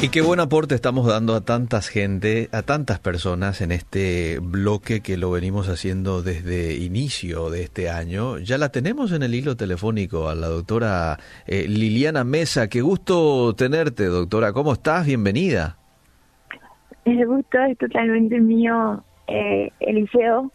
Y 0.00 0.10
qué 0.10 0.22
buen 0.22 0.38
aporte 0.38 0.76
estamos 0.76 1.08
dando 1.08 1.34
a 1.34 1.40
tantas 1.40 1.88
gente, 1.88 2.48
a 2.52 2.62
tantas 2.62 3.00
personas 3.00 3.60
en 3.60 3.72
este 3.72 4.38
bloque 4.40 5.00
que 5.00 5.16
lo 5.16 5.32
venimos 5.32 5.68
haciendo 5.68 6.22
desde 6.22 6.76
inicio 6.76 7.50
de 7.50 7.64
este 7.64 7.90
año. 7.90 8.38
Ya 8.38 8.58
la 8.58 8.68
tenemos 8.68 9.10
en 9.10 9.24
el 9.24 9.34
hilo 9.34 9.56
telefónico 9.56 10.28
a 10.28 10.36
la 10.36 10.46
doctora 10.46 11.18
eh, 11.48 11.66
Liliana 11.66 12.22
Mesa. 12.22 12.68
Qué 12.68 12.80
gusto 12.80 13.56
tenerte, 13.56 14.04
doctora. 14.04 14.52
¿Cómo 14.52 14.74
estás? 14.74 15.04
Bienvenida. 15.04 15.78
El 17.04 17.26
gusto 17.26 17.58
es 17.64 17.76
totalmente 17.78 18.38
mío, 18.38 19.02
eh, 19.26 19.72
Eliseo. 19.80 20.52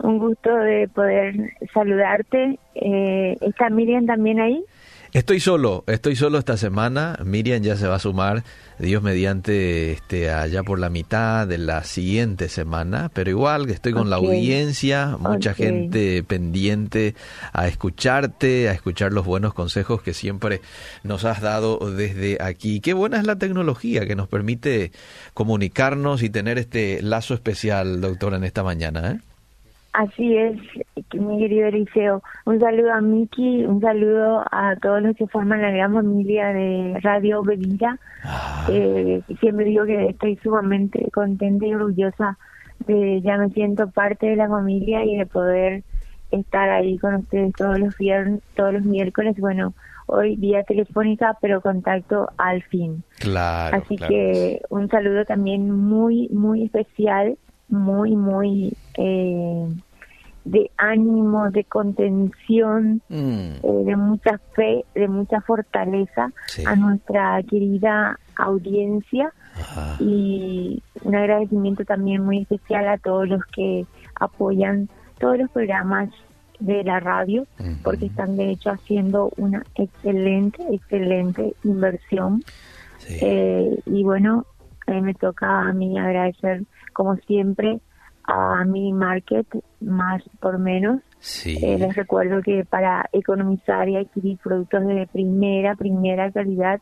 Un 0.00 0.18
gusto 0.18 0.54
de 0.54 0.88
poder 0.88 1.34
saludarte. 1.72 2.58
Eh, 2.74 3.38
¿Está 3.40 3.70
Miriam 3.70 4.04
también 4.04 4.38
ahí? 4.38 4.62
Estoy 5.12 5.40
solo, 5.40 5.84
estoy 5.88 6.16
solo 6.16 6.38
esta 6.38 6.56
semana. 6.56 7.18
Miriam 7.22 7.62
ya 7.62 7.76
se 7.76 7.86
va 7.86 7.96
a 7.96 7.98
sumar, 7.98 8.44
Dios 8.78 9.02
mediante, 9.02 9.92
este, 9.92 10.30
allá 10.30 10.62
por 10.62 10.78
la 10.78 10.88
mitad 10.88 11.46
de 11.46 11.58
la 11.58 11.84
siguiente 11.84 12.48
semana. 12.48 13.10
Pero 13.12 13.28
igual 13.28 13.66
que 13.66 13.74
estoy 13.74 13.92
con 13.92 14.08
la 14.08 14.16
audiencia, 14.16 15.18
mucha 15.20 15.52
gente 15.52 16.22
pendiente 16.22 17.14
a 17.52 17.68
escucharte, 17.68 18.70
a 18.70 18.72
escuchar 18.72 19.12
los 19.12 19.26
buenos 19.26 19.52
consejos 19.52 20.00
que 20.00 20.14
siempre 20.14 20.62
nos 21.02 21.26
has 21.26 21.42
dado 21.42 21.78
desde 21.90 22.38
aquí. 22.40 22.80
Qué 22.80 22.94
buena 22.94 23.18
es 23.18 23.26
la 23.26 23.36
tecnología 23.36 24.06
que 24.06 24.16
nos 24.16 24.28
permite 24.28 24.92
comunicarnos 25.34 26.22
y 26.22 26.30
tener 26.30 26.56
este 26.56 27.02
lazo 27.02 27.34
especial, 27.34 28.00
doctora, 28.00 28.38
en 28.38 28.44
esta 28.44 28.62
mañana. 28.62 29.10
¿eh? 29.10 29.31
Así 29.92 30.36
es, 30.38 30.58
mi 31.12 31.38
querido 31.38 31.68
Eliseo. 31.68 32.22
Un 32.46 32.58
saludo 32.58 32.94
a 32.94 33.02
Miki, 33.02 33.64
un 33.64 33.82
saludo 33.82 34.42
a 34.50 34.74
todos 34.80 35.02
los 35.02 35.14
que 35.16 35.26
forman 35.26 35.60
la 35.60 35.70
gran 35.70 35.92
familia 35.92 36.48
de 36.48 36.98
Radio 37.02 37.42
Bebida. 37.42 37.98
Ah. 38.24 38.66
Eh, 38.70 39.20
siempre 39.40 39.66
digo 39.66 39.84
que 39.84 40.08
estoy 40.08 40.36
sumamente 40.36 41.10
contenta 41.12 41.66
y 41.66 41.74
orgullosa 41.74 42.38
de 42.86 43.20
ya 43.20 43.36
me 43.36 43.50
siento 43.50 43.90
parte 43.90 44.28
de 44.28 44.36
la 44.36 44.48
familia 44.48 45.04
y 45.04 45.18
de 45.18 45.26
poder 45.26 45.84
estar 46.30 46.70
ahí 46.70 46.96
con 46.96 47.16
ustedes 47.16 47.52
todos 47.52 47.78
los 47.78 47.96
viernes, 47.98 48.40
todos 48.56 48.72
los 48.72 48.84
miércoles. 48.84 49.36
Bueno, 49.38 49.74
hoy 50.06 50.36
vía 50.36 50.62
telefónica, 50.64 51.36
pero 51.42 51.60
contacto 51.60 52.30
al 52.38 52.62
fin. 52.62 53.04
Claro. 53.18 53.76
Así 53.76 53.96
que 53.96 54.62
un 54.70 54.88
saludo 54.88 55.26
también 55.26 55.70
muy, 55.70 56.30
muy 56.30 56.64
especial 56.64 57.36
muy, 57.72 58.14
muy 58.14 58.76
eh, 58.96 59.68
de 60.44 60.70
ánimo, 60.76 61.50
de 61.50 61.64
contención, 61.64 63.00
mm. 63.08 63.14
eh, 63.62 63.84
de 63.84 63.96
mucha 63.96 64.38
fe, 64.54 64.84
de 64.94 65.08
mucha 65.08 65.40
fortaleza 65.40 66.32
a 66.66 66.76
nuestra 66.76 67.42
querida 67.42 68.18
audiencia. 68.36 69.32
Y 70.00 70.82
un 71.02 71.14
agradecimiento 71.14 71.84
también 71.84 72.24
muy 72.24 72.42
especial 72.42 72.88
a 72.88 72.98
todos 72.98 73.28
los 73.28 73.44
que 73.46 73.84
apoyan 74.18 74.88
todos 75.18 75.38
los 75.38 75.50
programas 75.50 76.08
de 76.58 76.84
la 76.84 77.00
radio 77.00 77.46
porque 77.82 78.06
están 78.06 78.36
de 78.36 78.50
hecho 78.50 78.70
haciendo 78.70 79.32
una 79.36 79.62
excelente, 79.74 80.62
excelente 80.70 81.54
inversión. 81.64 82.42
Eh, 83.08 83.78
y 83.84 84.04
bueno, 84.04 84.46
me 84.86 85.14
toca 85.14 85.62
a 85.62 85.72
mí 85.72 85.98
agradecer 85.98 86.62
como 86.92 87.16
siempre, 87.16 87.80
a 88.24 88.64
mi 88.64 88.92
market 88.92 89.46
más 89.80 90.22
por 90.40 90.58
menos. 90.58 91.00
Eh, 91.44 91.76
les 91.78 91.94
recuerdo 91.94 92.42
que 92.42 92.64
para 92.64 93.08
economizar 93.12 93.88
y 93.88 93.96
adquirir 93.96 94.38
productos 94.38 94.86
de 94.86 95.08
primera, 95.12 95.74
primera 95.74 96.30
calidad, 96.30 96.80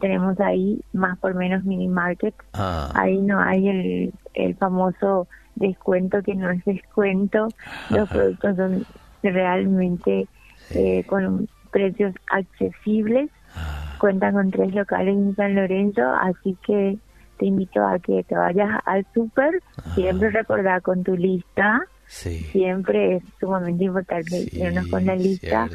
tenemos 0.00 0.38
ahí 0.40 0.80
más 0.92 1.18
por 1.18 1.34
menos 1.34 1.64
mini 1.64 1.88
market. 1.88 2.34
Ah. 2.52 2.90
Ahí 2.94 3.18
no 3.18 3.40
hay 3.40 3.68
el, 3.68 4.14
el 4.34 4.54
famoso 4.56 5.26
descuento 5.54 6.22
que 6.22 6.34
no 6.34 6.50
es 6.50 6.64
descuento. 6.64 7.48
Los 7.90 8.08
productos 8.08 8.56
son 8.56 8.86
realmente 9.22 10.26
eh, 10.70 11.04
con 11.04 11.48
precios 11.70 12.14
accesibles. 12.30 13.30
Ah. 13.54 13.96
Cuentan 13.98 14.34
con 14.34 14.50
tres 14.50 14.74
locales 14.74 15.16
en 15.16 15.34
San 15.34 15.54
Lorenzo, 15.54 16.02
así 16.02 16.56
que 16.64 16.98
te 17.38 17.46
invito 17.46 17.84
a 17.86 17.98
que 17.98 18.24
te 18.24 18.34
vayas 18.34 18.80
al 18.84 19.06
súper, 19.14 19.62
siempre 19.94 20.30
recordar 20.30 20.82
con 20.82 21.02
tu 21.02 21.16
lista, 21.16 21.82
siempre 22.06 23.16
es 23.16 23.22
sumamente 23.38 23.84
importante 23.84 24.48
irnos 24.52 24.86
con 24.88 25.06
la 25.06 25.14
lista. 25.14 25.68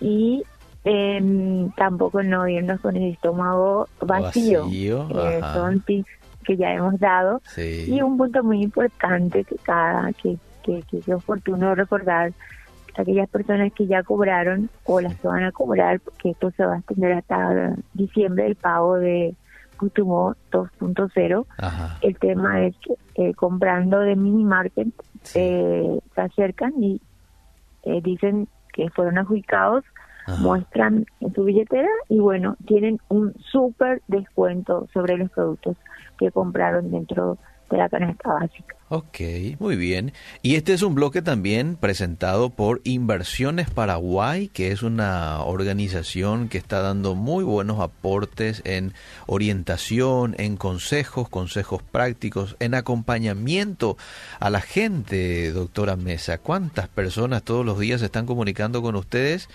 y 0.00 0.42
eh, 0.84 1.68
tampoco 1.76 2.22
no 2.22 2.48
irnos 2.48 2.80
con 2.80 2.96
el 2.96 3.12
estómago 3.12 3.88
vacío, 4.00 4.68
eh, 4.70 5.40
son 5.54 5.80
tips 5.80 6.10
que 6.44 6.56
ya 6.56 6.72
hemos 6.72 6.98
dado. 6.98 7.40
Y 7.56 8.02
un 8.02 8.16
punto 8.16 8.42
muy 8.42 8.62
importante 8.62 9.44
que 9.44 9.56
cada 9.56 10.12
que, 10.12 10.36
que, 10.62 10.82
que 10.90 10.98
es 10.98 11.08
oportuno 11.08 11.74
recordar 11.74 12.32
aquellas 12.96 13.28
personas 13.28 13.72
que 13.72 13.86
ya 13.86 14.02
cobraron 14.02 14.68
o 14.84 15.00
las 15.00 15.14
que 15.16 15.28
van 15.28 15.44
a 15.44 15.52
cobrar, 15.52 16.00
porque 16.00 16.30
esto 16.30 16.50
se 16.50 16.64
va 16.64 16.74
a 16.74 16.78
extender 16.78 17.12
hasta 17.12 17.76
diciembre 17.94 18.46
el 18.46 18.56
pago 18.56 18.98
de 18.98 19.34
Kutumo 19.82 20.36
2.0. 20.52 21.44
El 22.02 22.18
tema 22.20 22.66
es 22.66 22.76
que 22.76 22.94
eh, 23.16 23.34
comprando 23.34 23.98
de 23.98 24.14
mini 24.14 24.44
market 24.44 24.86
eh, 25.34 25.98
se 26.14 26.20
acercan 26.20 26.72
y 26.80 27.00
eh, 27.82 28.00
dicen 28.00 28.46
que 28.72 28.90
fueron 28.90 29.18
adjudicados, 29.18 29.84
muestran 30.38 31.04
en 31.18 31.34
su 31.34 31.42
billetera 31.42 31.88
y 32.08 32.20
bueno, 32.20 32.54
tienen 32.64 33.00
un 33.08 33.34
súper 33.50 34.02
descuento 34.06 34.86
sobre 34.94 35.16
los 35.16 35.28
productos 35.32 35.76
que 36.16 36.30
compraron 36.30 36.92
dentro 36.92 37.38
de 37.68 37.78
la 37.78 37.88
canasta 37.88 38.34
básica. 38.34 38.76
Ok, 38.94 39.20
muy 39.58 39.76
bien. 39.76 40.12
Y 40.42 40.56
este 40.56 40.74
es 40.74 40.82
un 40.82 40.94
bloque 40.94 41.22
también 41.22 41.76
presentado 41.76 42.50
por 42.50 42.82
Inversiones 42.84 43.70
Paraguay, 43.70 44.48
que 44.48 44.70
es 44.70 44.82
una 44.82 45.42
organización 45.42 46.50
que 46.50 46.58
está 46.58 46.82
dando 46.82 47.14
muy 47.14 47.42
buenos 47.42 47.80
aportes 47.80 48.60
en 48.66 48.92
orientación, 49.26 50.34
en 50.36 50.58
consejos, 50.58 51.30
consejos 51.30 51.82
prácticos, 51.82 52.54
en 52.60 52.74
acompañamiento 52.74 53.96
a 54.38 54.50
la 54.50 54.60
gente, 54.60 55.52
doctora 55.52 55.96
Mesa. 55.96 56.36
¿Cuántas 56.36 56.88
personas 56.88 57.44
todos 57.44 57.64
los 57.64 57.78
días 57.78 58.00
se 58.00 58.06
están 58.06 58.26
comunicando 58.26 58.82
con 58.82 58.94
ustedes? 58.96 59.48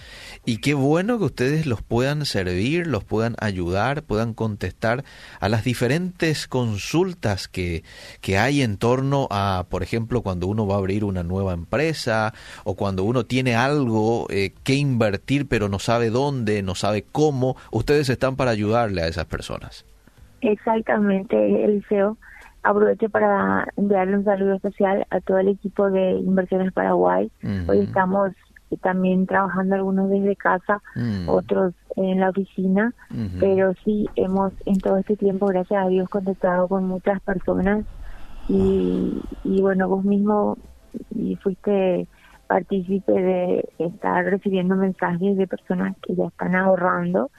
Y 0.46 0.62
qué 0.62 0.74
bueno 0.74 1.20
que 1.20 1.26
ustedes 1.26 1.68
los 1.68 1.84
puedan 1.84 2.26
servir, 2.26 2.88
los 2.88 3.04
puedan 3.04 3.36
ayudar, 3.40 4.02
puedan 4.02 4.34
contestar 4.34 5.04
a 5.40 5.48
las 5.48 5.64
diferentes 5.64 6.48
consultas 6.48 7.48
que, 7.48 7.84
que 8.20 8.40
hay 8.40 8.64
en 8.64 8.78
torno 8.78 9.27
a, 9.30 9.66
por 9.70 9.84
ejemplo, 9.84 10.22
cuando 10.22 10.48
uno 10.48 10.68
va 10.68 10.76
a 10.76 10.78
abrir 10.80 11.04
una 11.04 11.24
nueva 11.24 11.54
empresa 11.54 12.34
o 12.64 12.76
cuando 12.76 13.04
uno 13.04 13.26
tiene 13.26 13.56
algo 13.56 14.28
eh, 14.30 14.54
que 14.64 14.76
invertir 14.76 15.48
pero 15.48 15.70
no 15.70 15.80
sabe 15.80 16.10
dónde, 16.10 16.64
no 16.64 16.76
sabe 16.76 17.04
cómo, 17.12 17.56
ustedes 17.72 18.10
están 18.10 18.36
para 18.36 18.52
ayudarle 18.52 19.02
a 19.02 19.08
esas 19.08 19.26
personas. 19.26 19.86
Exactamente, 20.42 21.64
Eliseo. 21.64 22.18
Aprovecho 22.64 23.10
para 23.10 23.68
enviarle 23.78 24.18
un 24.18 24.26
saludo 24.26 24.56
especial 24.56 25.06
a 25.10 25.22
todo 25.22 25.38
el 25.40 25.48
equipo 25.50 25.90
de 25.90 26.12
Inversiones 26.12 26.74
Paraguay. 26.74 27.32
Hoy 27.68 27.80
estamos 27.80 28.34
también 28.82 29.26
trabajando 29.26 29.76
algunos 29.76 30.10
desde 30.10 30.36
casa, 30.36 30.82
mm. 30.96 31.30
otros 31.30 31.74
en 31.96 32.20
la 32.20 32.30
oficina, 32.30 32.94
pero 33.40 33.74
sí 33.86 34.08
hemos 34.16 34.54
en 34.66 34.80
todo 34.80 34.98
este 34.98 35.16
tiempo, 35.16 35.48
gracias 35.48 35.86
a 35.86 35.88
Dios, 35.88 36.10
contactado 36.10 36.68
con 36.68 36.86
muchas 36.86 37.22
personas 37.22 37.86
y, 38.48 39.22
y 39.44 39.62
bueno, 39.62 39.88
vos 39.90 40.04
mismo 40.04 40.58
y 41.16 41.36
fuiste 41.36 42.08
partícipe 42.48 43.12
de 43.12 43.70
estar 43.78 44.26
recibiendo 44.26 44.76
mensajes 44.76 45.38
de 45.38 45.48
personas 45.48 45.96
que 46.02 46.16
ya 46.16 46.26
están 46.28 46.56
ahorrando 46.56 47.30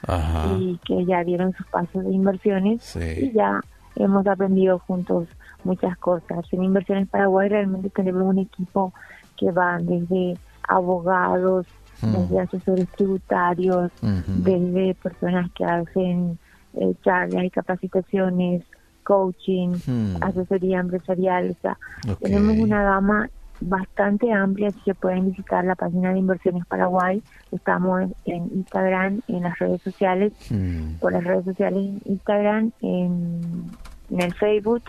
y 0.59 0.79
que 0.85 1.05
ya 1.05 1.23
dieron 1.23 1.53
sus 1.53 1.65
pasos 1.67 2.05
de 2.05 2.11
inversiones. 2.13 2.95
Y 2.95 3.31
ya 3.33 3.59
hemos 3.95 4.25
aprendido 4.27 4.79
juntos 4.79 5.27
muchas 5.63 5.97
cosas. 5.97 6.45
En 6.51 6.63
Inversiones 6.63 7.09
Paraguay 7.09 7.49
realmente 7.49 7.89
tenemos 7.89 8.23
un 8.23 8.39
equipo 8.39 8.93
que 9.37 9.51
va 9.51 9.79
desde 9.79 10.37
abogados, 10.67 11.65
mm. 12.01 12.11
desde 12.11 12.39
asesores 12.39 12.87
tributarios, 12.89 13.91
desde 14.01 14.95
personas 14.95 15.49
que 15.51 15.65
hacen 15.65 16.37
eh, 16.75 16.93
charlas 17.03 17.45
y 17.45 17.49
capacitaciones, 17.49 18.63
coaching, 19.09 19.69
hmm. 19.87 20.21
asesoría 20.21 20.79
empresarial. 20.79 21.49
O 21.57 21.61
sea, 21.63 21.79
tenemos 22.21 22.55
una 22.59 22.83
gama 22.83 23.29
bastante 23.59 24.31
amplia, 24.31 24.67
así 24.67 24.79
que 24.85 24.93
pueden 24.93 25.31
visitar 25.31 25.65
la 25.65 25.73
página 25.73 26.13
de 26.13 26.19
Inversiones 26.19 26.63
Paraguay. 26.67 27.23
Estamos 27.51 28.11
en 28.25 28.51
Instagram, 28.53 29.21
en 29.27 29.41
las 29.41 29.57
redes 29.57 29.81
sociales, 29.81 30.31
hmm. 30.51 30.99
por 30.99 31.11
las 31.11 31.23
redes 31.23 31.43
sociales 31.43 31.79
en 31.79 32.01
Instagram, 32.05 32.71
en, 32.81 33.71
el 34.15 34.33
Facebook 34.35 34.83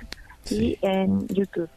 y 0.51 0.77
en 0.83 1.27
YouTube. 1.29 1.71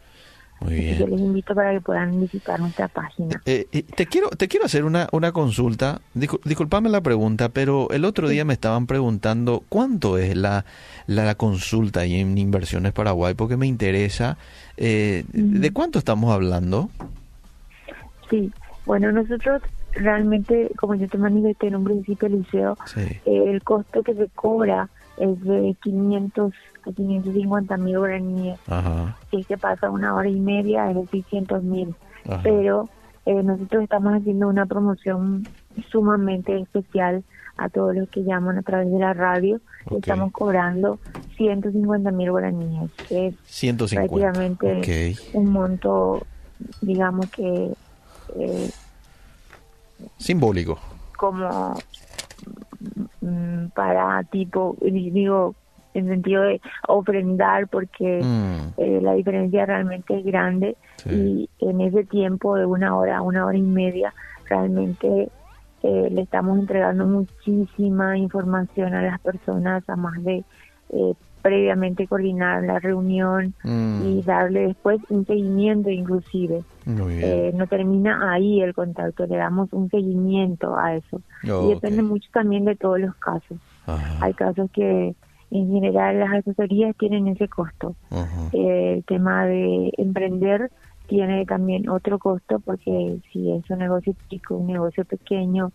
Muy 0.64 0.76
bien. 0.76 0.98
Yo 0.98 1.08
les 1.08 1.20
invito 1.20 1.54
para 1.54 1.74
que 1.74 1.82
puedan 1.82 2.22
visitar 2.22 2.60
nuestra 2.60 2.88
página. 2.88 3.42
Eh, 3.46 3.68
eh, 3.72 3.84
te 3.84 4.06
quiero 4.06 4.30
te 4.30 4.48
quiero 4.48 4.66
hacer 4.66 4.86
una, 4.86 5.10
una 5.12 5.32
consulta. 5.32 6.00
disculpame 6.14 6.90
la 6.90 7.02
pregunta, 7.02 7.50
pero 7.50 7.90
el 7.92 8.06
otro 8.06 8.30
día 8.30 8.46
me 8.46 8.54
estaban 8.54 8.88
preguntando 8.88 9.64
cuánto 9.68 10.18
es 10.18 10.38
la, 10.38 10.66
la, 11.08 11.36
consulta 11.36 12.06
en 12.06 12.38
Inversiones 12.38 12.94
Paraguay, 12.94 13.34
porque 13.34 13.58
me 13.58 13.68
interesa. 13.68 14.38
Eh, 14.78 15.26
¿De 15.34 15.72
cuánto 15.72 16.00
estamos 16.00 16.32
hablando? 16.32 16.90
Sí, 18.30 18.52
bueno, 18.86 19.12
nosotros 19.12 19.62
realmente, 19.92 20.72
como 20.78 20.96
yo 20.96 21.08
te 21.10 21.18
manifesté 21.18 21.68
en 21.68 21.76
un 21.76 21.84
principio, 21.84 22.30
Liceo, 22.30 22.78
el 23.26 23.62
costo 23.64 24.02
que 24.02 24.14
se 24.14 24.28
cobra 24.30 24.90
es 25.18 25.42
de 25.44 25.76
500 25.84 26.54
a 26.86 26.92
550 26.92 27.78
mil 27.78 27.98
guaraníes. 27.98 28.60
Si 29.32 29.44
se 29.44 29.58
pasa 29.58 29.90
una 29.90 30.16
hora 30.16 30.30
y 30.30 30.40
media 30.40 30.90
es 30.90 30.96
de 30.96 31.08
600 31.08 31.64
mil. 31.64 31.96
Pero 32.42 32.90
eh, 33.26 33.44
nosotros 33.44 33.84
estamos 33.84 34.14
haciendo 34.14 34.48
una 34.48 34.66
promoción 34.66 35.48
sumamente 35.92 36.58
especial 36.60 37.24
a 37.58 37.70
todos 37.70 37.96
los 37.96 38.10
que 38.10 38.24
llaman 38.24 38.58
a 38.58 38.62
través 38.62 38.92
de 38.92 39.00
la 39.00 39.14
radio. 39.14 39.60
Estamos 39.92 40.32
cobrando 40.32 41.00
150 41.38 42.12
mil 42.12 42.32
guaraníes. 42.32 42.92
Es 43.10 43.36
150. 43.46 44.14
prácticamente 44.14 45.16
un 45.34 45.50
monto, 45.50 46.26
digamos 46.82 47.30
que... 47.30 47.74
Eh, 48.36 48.70
Simbólico. 50.18 50.80
Como 51.18 51.76
Mm, 53.24 53.68
para 53.74 54.22
tipo, 54.24 54.76
digo, 54.82 55.56
en 55.94 56.08
sentido 56.08 56.44
de 56.44 56.62
ofrendar 56.88 57.68
porque 57.68 58.22
mm. 58.24 58.82
eh, 58.82 59.00
la 59.02 59.14
diferencia 59.14 59.66
realmente 59.66 60.18
es 60.18 60.26
grande 60.26 60.76
y 61.06 61.50
en 61.60 61.82
ese 61.82 62.04
tiempo 62.06 62.56
de 62.56 62.66
una 62.66 62.96
hora, 62.96 63.22
una 63.22 63.46
hora 63.46 63.58
y 63.58 63.62
media, 63.62 64.14
realmente 64.48 65.30
eh, 65.84 66.10
le 66.12 66.22
estamos 66.22 66.58
entregando 66.60 67.06
muchísima 67.06 68.18
información 68.18 68.94
a 68.94 69.02
las 69.02 69.20
personas, 69.20 69.84
a 69.90 69.96
más 69.96 70.24
de 70.24 70.44
eh, 70.90 71.14
previamente 71.42 72.08
coordinar 72.08 72.64
la 72.64 72.80
reunión 72.80 73.54
mm. 73.64 74.08
y 74.08 74.22
darle 74.22 74.68
después 74.68 75.02
un 75.10 75.26
seguimiento 75.26 75.90
inclusive. 75.90 76.64
Eh, 76.88 77.52
no 77.54 77.68
termina 77.68 78.32
ahí 78.32 78.62
el 78.62 78.74
contacto, 78.74 79.28
le 79.28 79.36
damos 79.36 79.72
un 79.74 79.90
seguimiento 79.90 80.78
a 80.78 80.96
eso. 80.96 81.22
y 81.44 81.74
depende 81.74 82.02
mucho 82.02 82.30
también 82.32 82.64
de 82.64 82.78
todos 82.78 83.00
los 83.00 83.14
casos. 83.16 83.58
Hay 84.22 84.34
casos 84.34 84.72
que 84.72 85.14
en 85.54 85.72
general 85.72 86.20
las 86.20 86.34
asesorías 86.34 86.96
tienen 86.98 87.28
ese 87.28 87.48
costo. 87.48 87.96
Eh, 88.54 88.96
el 88.98 89.04
tema 89.06 89.46
de 89.46 89.94
emprender 89.98 90.72
tiene 91.08 91.46
también 91.46 91.90
otro 91.90 92.18
costo 92.18 92.60
porque 92.60 93.20
si 93.32 93.52
es 93.52 93.70
un 93.70 93.78
negocio 93.78 94.16
chico, 94.30 94.56
un 94.56 94.68
negocio 94.68 95.06
pequeño, 95.06 95.72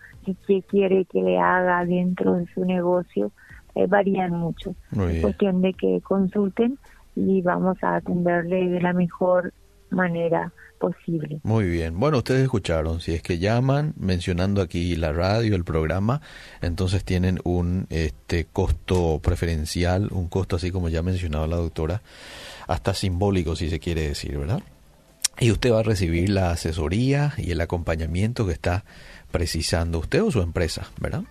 si 0.46 0.62
quiere 0.62 1.04
que 1.04 1.22
le 1.22 1.38
haga 1.38 1.84
dentro 1.84 2.34
de 2.34 2.46
su 2.54 2.64
negocio, 2.64 3.30
eh, 3.76 3.86
varían 3.86 4.32
mucho. 4.32 4.74
Es 4.90 5.22
cuestión 5.22 5.62
de 5.62 5.72
que 5.74 6.00
consulten 6.00 6.76
y 7.14 7.40
vamos 7.42 7.78
a 7.82 7.96
atenderle 7.96 8.68
de 8.68 8.80
la 8.80 8.92
mejor 8.92 9.52
manera 9.90 10.52
posible. 10.78 11.40
Muy 11.42 11.66
bien. 11.66 11.98
Bueno, 11.98 12.18
ustedes 12.18 12.42
escucharon, 12.42 13.00
si 13.00 13.12
es 13.12 13.22
que 13.22 13.38
llaman 13.38 13.94
mencionando 13.98 14.62
aquí 14.62 14.96
la 14.96 15.12
radio, 15.12 15.54
el 15.54 15.64
programa, 15.64 16.20
entonces 16.62 17.04
tienen 17.04 17.40
un 17.44 17.86
este 17.90 18.46
costo 18.46 19.20
preferencial, 19.22 20.08
un 20.12 20.28
costo 20.28 20.56
así 20.56 20.70
como 20.70 20.88
ya 20.88 21.02
mencionaba 21.02 21.46
la 21.46 21.56
doctora, 21.56 22.02
hasta 22.66 22.94
simbólico 22.94 23.56
si 23.56 23.68
se 23.68 23.78
quiere 23.78 24.08
decir, 24.08 24.38
¿verdad? 24.38 24.62
Y 25.40 25.52
usted 25.52 25.72
va 25.72 25.80
a 25.80 25.84
recibir 25.84 26.30
la 26.30 26.50
asesoría 26.50 27.34
y 27.36 27.52
el 27.52 27.60
acompañamiento 27.60 28.46
que 28.46 28.52
está 28.52 28.84
precisando 29.30 29.98
usted 29.98 30.22
o 30.22 30.30
su 30.30 30.40
empresa, 30.40 30.90
¿verdad? 31.00 31.24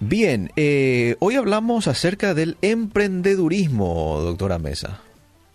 Bien, 0.00 0.50
eh, 0.56 1.16
hoy 1.20 1.36
hablamos 1.36 1.86
acerca 1.86 2.34
del 2.34 2.56
emprendedurismo, 2.62 4.20
doctora 4.20 4.58
Mesa. 4.58 5.00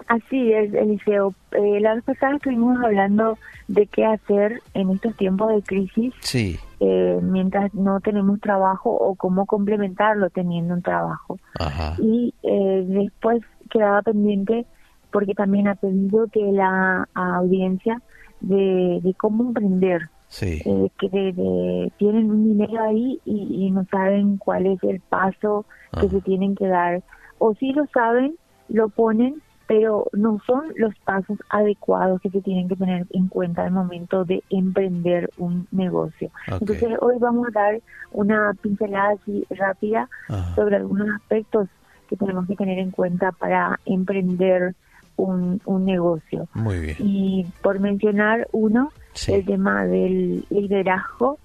Así 0.07 0.54
es, 0.54 0.74
Eliseo. 0.74 1.34
Eh, 1.52 1.80
la 1.81 1.96
vez 1.96 2.04
pasada 2.04 2.36
estuvimos 2.36 2.78
hablando 2.84 3.38
de 3.68 3.88
qué 3.88 4.06
hacer 4.06 4.62
en 4.74 4.92
estos 4.92 5.16
tiempos 5.18 5.50
de 5.54 5.62
crisis. 5.63 6.13
Sí. 6.19 6.60
Eh, 6.80 7.19
mientras 7.22 7.74
no 7.74 8.00
tenemos 8.02 8.40
trabajo 8.40 8.92
o 8.92 9.16
cómo 9.16 9.46
complementarlo 9.46 10.30
teniendo 10.30 10.75
un 10.75 10.81
trabajo. 10.81 11.40
Ajá. 11.60 11.96
Y 12.00 12.34
eh, 12.44 12.84
después 12.88 13.42
quedaba 13.72 14.02
pendiente, 14.04 14.66
porque 15.12 15.34
también 15.34 15.68
ha 15.68 15.75
pedido 15.75 16.28
que 16.28 16.51
la 16.51 17.08
audiencia 17.13 18.01
de, 18.42 19.00
de 19.01 19.13
cómo 19.16 19.46
emprender 19.46 20.10
eh, 20.42 20.90
que 21.00 21.92
tienen 21.98 22.31
un 22.31 22.44
dinero 22.44 22.84
ahí 22.84 23.22
y, 23.25 23.72
no 23.72 23.86
saben 23.90 24.38
cuál 24.38 24.66
es 24.66 24.84
el 24.84 25.00
paso 25.00 25.66
que 26.00 26.10
se 26.10 26.22
tienen 26.22 26.56
que 26.56 26.68
dar. 26.68 27.04
O 27.38 27.54
si 27.56 27.72
lo 27.72 27.86
saben, 27.94 28.36
lo 28.68 28.90
ponen, 28.90 29.42
pero 29.68 30.08
no 30.14 30.40
son 30.46 30.66
los 30.76 30.94
pasos 31.00 31.38
adecuados 31.50 32.22
que 32.22 32.30
se 32.30 32.42
tienen 32.42 32.68
que 32.68 32.76
tener 32.76 33.08
en 33.12 33.28
cuenta 33.28 33.64
al 33.64 33.72
momento 33.72 34.24
de 34.24 34.44
emprender 34.50 35.30
un 35.38 35.68
negocio. 35.72 36.30
Entonces 36.48 36.98
hoy 37.02 37.16
vamos 37.20 37.48
a 37.48 37.52
dar 37.52 37.82
una 38.12 38.54
pincelada 38.62 39.14
así 39.14 39.46
rápida 39.50 40.10
sobre 40.56 40.76
algunos 40.78 41.10
aspectos 41.16 41.68
que 42.08 42.16
tenemos 42.16 42.48
que 42.48 42.56
tener 42.56 42.78
en 42.78 42.92
cuenta 42.92 43.32
para 43.32 43.80
emprender 43.86 44.76
un, 45.18 45.62
un 45.66 45.86
negocio. 45.86 46.48
Muy 46.54 46.80
bien. 46.80 46.98
Y 47.00 47.48
por 47.64 47.80
mencionar 47.80 48.48
uno, 48.52 48.92
el 49.28 49.46
tema 49.46 49.86
del 49.86 50.46
liderazgo, 50.50 51.40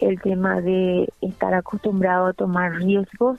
el 0.00 0.20
tema 0.20 0.60
de 0.60 1.08
estar 1.20 1.54
acostumbrado 1.54 2.26
a 2.26 2.32
tomar 2.32 2.72
riesgos, 2.72 3.38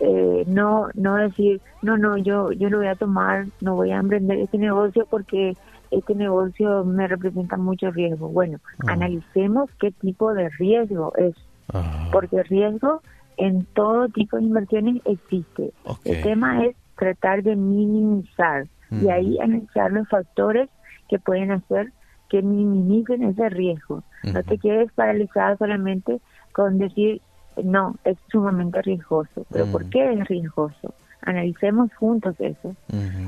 eh, 0.00 0.44
no 0.46 0.88
no 0.94 1.16
decir 1.16 1.60
no 1.82 1.96
no 1.96 2.16
yo 2.16 2.52
yo 2.52 2.68
lo 2.68 2.78
voy 2.78 2.88
a 2.88 2.96
tomar 2.96 3.46
no 3.60 3.76
voy 3.76 3.92
a 3.92 3.98
emprender 3.98 4.38
este 4.38 4.58
negocio 4.58 5.06
porque 5.08 5.56
este 5.90 6.14
negocio 6.14 6.84
me 6.84 7.06
representa 7.06 7.56
mucho 7.56 7.90
riesgo 7.90 8.28
bueno 8.28 8.58
ah. 8.80 8.92
analicemos 8.92 9.70
qué 9.78 9.92
tipo 9.92 10.34
de 10.34 10.48
riesgo 10.50 11.12
es 11.16 11.34
ah. 11.72 12.08
porque 12.12 12.42
riesgo 12.42 13.02
en 13.36 13.64
todo 13.74 14.08
tipo 14.08 14.36
de 14.36 14.44
inversiones 14.44 15.02
existe 15.04 15.72
el 16.04 16.22
tema 16.22 16.64
es 16.64 16.76
tratar 16.96 17.42
de 17.42 17.56
minimizar 17.56 18.66
y 18.90 19.08
ahí 19.08 19.38
analizar 19.40 19.90
los 19.90 20.08
factores 20.08 20.68
que 21.08 21.18
pueden 21.18 21.50
hacer 21.50 21.92
que 22.28 22.42
minimicen 22.42 23.22
ese 23.22 23.48
riesgo. 23.48 24.02
No 24.24 24.42
te 24.42 24.58
quedes 24.58 24.90
paralizada 24.92 25.56
solamente 25.56 26.20
con 26.52 26.78
decir, 26.78 27.20
no, 27.62 27.96
es 28.04 28.16
sumamente 28.30 28.82
riesgoso. 28.82 29.46
¿Pero 29.50 29.66
por 29.66 29.88
qué 29.88 30.12
es 30.12 30.26
riesgoso? 30.26 30.94
Analicemos 31.22 31.90
juntos 31.94 32.34
eso. 32.38 32.74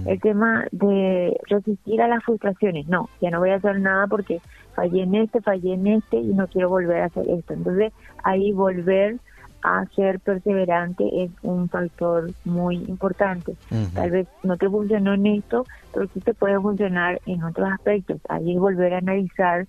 El 0.07 0.21
tema 0.21 0.67
de 0.71 1.39
resistir 1.49 2.03
a 2.03 2.09
las 2.09 2.23
frustraciones, 2.25 2.89
no, 2.89 3.09
ya 3.21 3.31
no 3.31 3.41
voy 3.41 3.51
a 3.51 3.57
hacer 3.57 3.81
nada 3.81 4.07
porque 4.07 4.41
fallé 4.75 5.03
en 5.03 5.15
este, 5.15 5.41
fallé 5.41 5.75
en 5.75 5.87
este 5.87 6.19
y 6.19 6.35
no 6.35 6.47
quiero 6.47 6.69
volver 6.69 7.03
a 7.03 7.07
hacer 7.07 7.29
esto. 7.29 7.55
Entonces, 7.55 7.93
ahí 8.23 8.53
volver 8.53 9.17
a 9.63 9.85
ser 9.97 10.21
perseverante 10.21 11.25
es 11.25 11.31
un 11.43 11.69
factor 11.69 12.31
muy 12.45 12.77
importante. 12.77 13.57
Tal 13.95 14.11
vez 14.11 14.29
no 14.43 14.57
te 14.57 14.69
funcionó 14.69 15.15
en 15.15 15.27
esto, 15.27 15.65
pero 15.93 16.07
sí 16.15 16.21
te 16.21 16.35
puede 16.35 16.61
funcionar 16.61 17.21
en 17.27 17.43
otros 17.43 17.69
aspectos. 17.73 18.21
Ahí 18.29 18.53
es 18.53 18.61
volver 18.61 18.95
a 18.95 18.99
analizar 18.99 19.67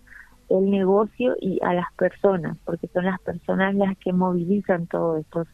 el 0.50 0.70
negocio 0.70 1.36
y 1.42 1.60
a 1.64 1.74
las 1.74 1.92
personas, 1.94 2.58
porque 2.66 2.88
son 2.88 3.06
las 3.06 3.20
personas 3.22 3.76
las 3.76 3.98
que 3.98 4.14
movilizan 4.14 4.88
todos 4.88 5.20
estos 5.20 5.48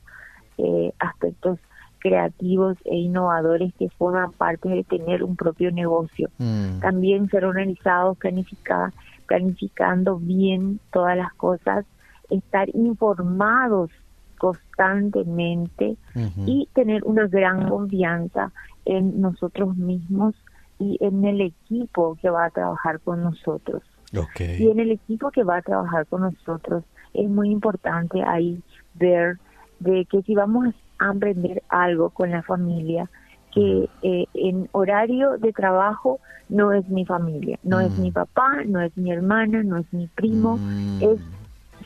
eh, 0.58 0.94
aspectos 1.00 1.60
creativos 2.00 2.78
e 2.84 2.98
innovadores 2.98 3.74
que 3.76 3.90
forman 3.90 4.34
parte 4.34 4.70
de 4.70 4.84
tener 4.84 5.24
un 5.24 5.36
propio 5.36 5.72
negocio. 5.72 6.30
Mm. 6.38 6.80
También 6.80 7.30
ser 7.30 7.46
organizados, 7.46 8.18
planificar, 8.18 8.94
planificando 9.26 10.20
bien 10.20 10.80
todas 10.92 11.18
las 11.18 11.34
cosas, 11.34 11.86
estar 12.30 12.68
informados 12.76 13.90
constantemente 14.38 15.96
y 16.46 16.68
tener 16.74 17.06
una 17.06 17.28
gran 17.28 17.70
confianza 17.70 18.52
en 18.84 19.22
nosotros 19.22 19.78
mismos 19.78 20.36
y 20.80 20.98
en 21.00 21.24
el 21.24 21.40
equipo 21.40 22.18
que 22.22 22.30
va 22.30 22.46
a 22.46 22.50
trabajar 22.50 23.00
con 23.00 23.24
nosotros. 23.24 23.82
Y 24.60 24.70
en 24.70 24.80
el 24.80 24.92
equipo 24.92 25.32
que 25.32 25.44
va 25.44 25.58
a 25.58 25.62
trabajar 25.62 26.06
con 26.08 26.22
nosotros 26.22 26.84
es 27.14 27.30
muy 27.30 27.50
importante 27.50 28.24
ahí 28.24 28.62
ver 28.94 29.38
de 29.80 30.06
que 30.06 30.22
si 30.22 30.36
vamos 30.36 30.74
a 31.00 31.12
emprender 31.12 31.64
algo 31.70 32.10
con 32.12 32.32
la 32.32 32.44
familia, 32.44 33.10
que 33.54 33.90
eh, 34.02 34.26
en 34.34 34.70
horario 34.72 35.38
de 35.38 35.52
trabajo 35.52 36.20
no 36.50 36.72
es 36.72 36.88
mi 36.90 37.06
familia, 37.06 37.60
no 37.64 37.80
es 37.80 37.98
mi 37.98 38.12
papá, 38.12 38.64
no 38.66 38.82
es 38.82 38.96
mi 38.98 39.12
hermana, 39.12 39.64
no 39.64 39.78
es 39.78 39.92
mi 39.92 40.08
primo, 40.08 40.58
mm. 40.58 41.04
es 41.04 41.20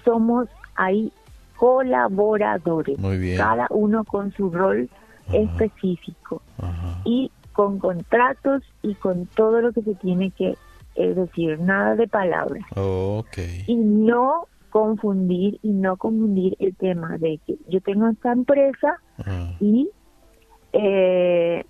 somos 0.04 0.48
ahí 0.76 1.12
colaboradores, 1.58 2.98
cada 3.36 3.68
uno 3.72 4.04
con 4.04 4.32
su 4.32 4.50
rol 4.50 4.90
específico 5.34 6.42
y 7.04 7.32
con 7.52 7.80
contratos 7.80 8.64
y 8.84 8.94
con 8.96 9.26
todo 9.26 9.62
lo 9.62 9.74
que 9.74 9.82
se 9.82 9.96
tiene 9.96 10.32
que 10.32 10.56
es 10.98 11.16
decir, 11.16 11.60
nada 11.60 11.96
de 11.96 12.08
palabras. 12.08 12.64
Okay. 12.76 13.64
Y 13.68 13.76
no 13.76 14.48
confundir 14.70 15.60
y 15.64 15.72
no 15.72 15.98
confundir 15.98 16.56
el 16.60 16.76
tema 16.76 17.18
de 17.18 17.40
que 17.46 17.58
yo 17.68 17.82
tengo 17.82 18.10
esta 18.10 18.32
empresa 18.32 19.00
y 19.60 19.90
eh, 20.74 21.66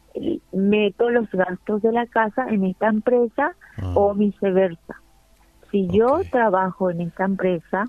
meto 0.52 1.10
los 1.10 1.30
gastos 1.32 1.82
de 1.82 1.92
la 1.92 2.08
casa 2.08 2.48
en 2.50 2.66
esta 2.66 2.88
empresa 2.88 3.56
o 3.94 4.14
viceversa. 4.14 5.02
Si 5.72 5.88
yo 5.88 6.22
trabajo 6.32 6.90
en 6.90 7.02
esta 7.02 7.26
empresa 7.26 7.86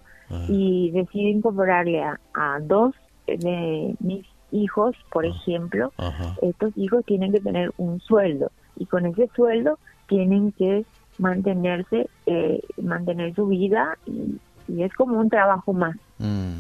y 0.49 0.91
decido 0.91 1.29
incorporarle 1.29 2.03
a, 2.03 2.59
dos 2.63 2.95
de 3.27 3.95
mis 4.01 4.27
hijos, 4.53 4.97
por 5.13 5.25
ejemplo, 5.25 5.93
estos 6.43 6.77
hijos 6.77 7.05
tienen 7.07 7.33
que 7.33 7.41
tener 7.41 7.73
un 7.79 8.01
sueldo. 8.01 8.51
Y 8.77 8.87
con 8.87 9.07
ese 9.07 9.29
sueldo 9.35 9.79
tienen 10.07 10.53
que 10.53 10.85
mantenerse, 11.19 12.09
eh, 12.27 12.61
mantener 12.81 13.35
su 13.35 13.47
vida 13.47 13.99
y, 14.07 14.39
es 14.83 14.93
como 14.93 15.19
un 15.19 15.31
trabajo 15.31 15.73
más. 15.73 15.97
Mm, 16.19 16.59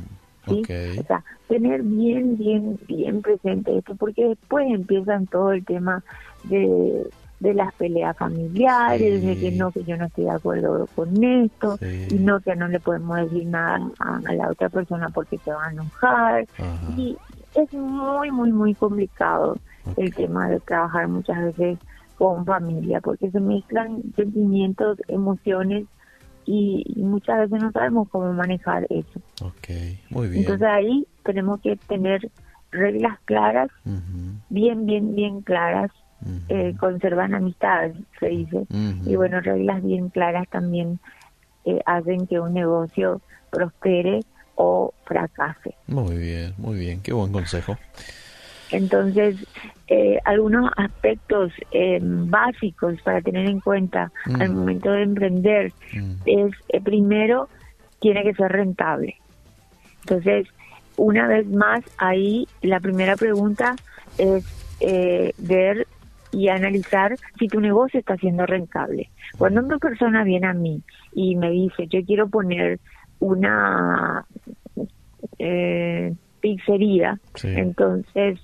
¿sí? 0.48 0.62
O 0.98 1.02
sea, 1.02 1.22
tener 1.46 1.82
bien, 1.82 2.38
bien, 2.38 2.78
bien 2.88 3.20
presente 3.20 3.76
esto, 3.76 3.94
porque 3.96 4.28
después 4.28 4.66
empiezan 4.70 5.26
todo 5.26 5.52
el 5.52 5.62
tema 5.62 6.02
de, 6.44 7.06
de 7.40 7.54
las 7.54 7.72
peleas 7.74 8.16
familiares, 8.16 9.22
de 9.22 9.36
que 9.36 9.52
no, 9.52 9.70
que 9.70 9.84
yo 9.84 9.96
no 9.96 10.06
estoy 10.06 10.24
de 10.24 10.30
acuerdo 10.30 10.88
con 10.94 11.22
esto, 11.22 11.78
y 11.82 12.14
no, 12.14 12.40
que 12.40 12.56
no 12.56 12.66
le 12.68 12.80
podemos 12.80 13.18
decir 13.18 13.46
nada 13.46 13.90
a, 13.98 14.32
la 14.32 14.48
otra 14.48 14.68
persona 14.68 15.08
porque 15.10 15.38
se 15.38 15.52
va 15.52 15.66
a 15.66 15.72
enojar. 15.72 16.46
Y 16.96 17.16
es 17.54 17.72
muy, 17.72 18.30
muy, 18.30 18.52
muy 18.52 18.74
complicado 18.74 19.58
el 19.96 20.14
tema 20.14 20.48
de 20.48 20.60
trabajar 20.60 21.08
muchas 21.08 21.38
veces 21.44 21.78
con 22.18 22.44
familia, 22.44 23.00
porque 23.00 23.30
se 23.30 23.38
mezclan 23.38 24.02
sentimientos, 24.16 24.98
emociones 25.06 25.86
y, 26.44 26.84
muchas 26.96 27.38
veces 27.48 27.62
no 27.62 27.70
sabemos 27.72 28.08
cómo 28.08 28.32
manejar 28.32 28.86
eso. 28.90 29.20
Ok, 29.42 29.68
muy 30.10 30.28
bien. 30.28 30.42
Entonces 30.42 30.66
ahí 30.66 31.06
tenemos 31.22 31.60
que 31.60 31.76
tener 31.76 32.28
reglas 32.72 33.18
claras, 33.24 33.70
bien, 34.50 34.84
bien, 34.84 35.14
bien 35.14 35.42
claras, 35.42 35.92
eh, 36.48 36.74
conservan 36.80 37.34
amistades, 37.34 37.96
se 38.18 38.26
dice, 38.26 38.66
y 39.06 39.14
bueno, 39.14 39.40
reglas 39.40 39.82
bien 39.84 40.08
claras 40.08 40.48
también 40.48 40.98
eh, 41.64 41.80
hacen 41.86 42.26
que 42.26 42.40
un 42.40 42.52
negocio 42.54 43.20
prospere 43.50 44.20
o 44.56 44.92
fracase. 45.04 45.76
Muy 45.86 46.16
bien, 46.16 46.54
muy 46.58 46.78
bien, 46.78 47.00
qué 47.00 47.12
buen 47.12 47.30
consejo. 47.30 47.78
Entonces, 48.70 49.36
eh, 49.86 50.18
algunos 50.24 50.70
aspectos 50.76 51.52
eh, 51.72 51.98
básicos 52.02 53.00
para 53.02 53.22
tener 53.22 53.46
en 53.46 53.60
cuenta 53.60 54.12
al 54.38 54.50
mm. 54.50 54.54
momento 54.54 54.90
de 54.90 55.02
emprender 55.02 55.72
mm. 55.94 56.12
es, 56.26 56.54
eh, 56.68 56.80
primero, 56.82 57.48
tiene 58.00 58.22
que 58.22 58.34
ser 58.34 58.52
rentable. 58.52 59.16
Entonces, 60.00 60.46
una 60.96 61.26
vez 61.26 61.46
más, 61.48 61.82
ahí 61.96 62.46
la 62.60 62.80
primera 62.80 63.16
pregunta 63.16 63.76
es 64.18 64.44
ver 65.38 65.86
y 66.32 66.48
analizar 66.48 67.16
si 67.38 67.48
tu 67.48 67.60
negocio 67.60 67.98
está 67.98 68.16
siendo 68.16 68.46
rentable. 68.46 69.10
Cuando 69.38 69.60
una 69.62 69.78
persona 69.78 70.24
viene 70.24 70.46
a 70.46 70.52
mí 70.52 70.82
y 71.12 71.36
me 71.36 71.50
dice, 71.50 71.86
yo 71.86 72.04
quiero 72.04 72.28
poner 72.28 72.78
una 73.20 74.26
pizzería, 76.40 77.18
entonces 77.42 78.38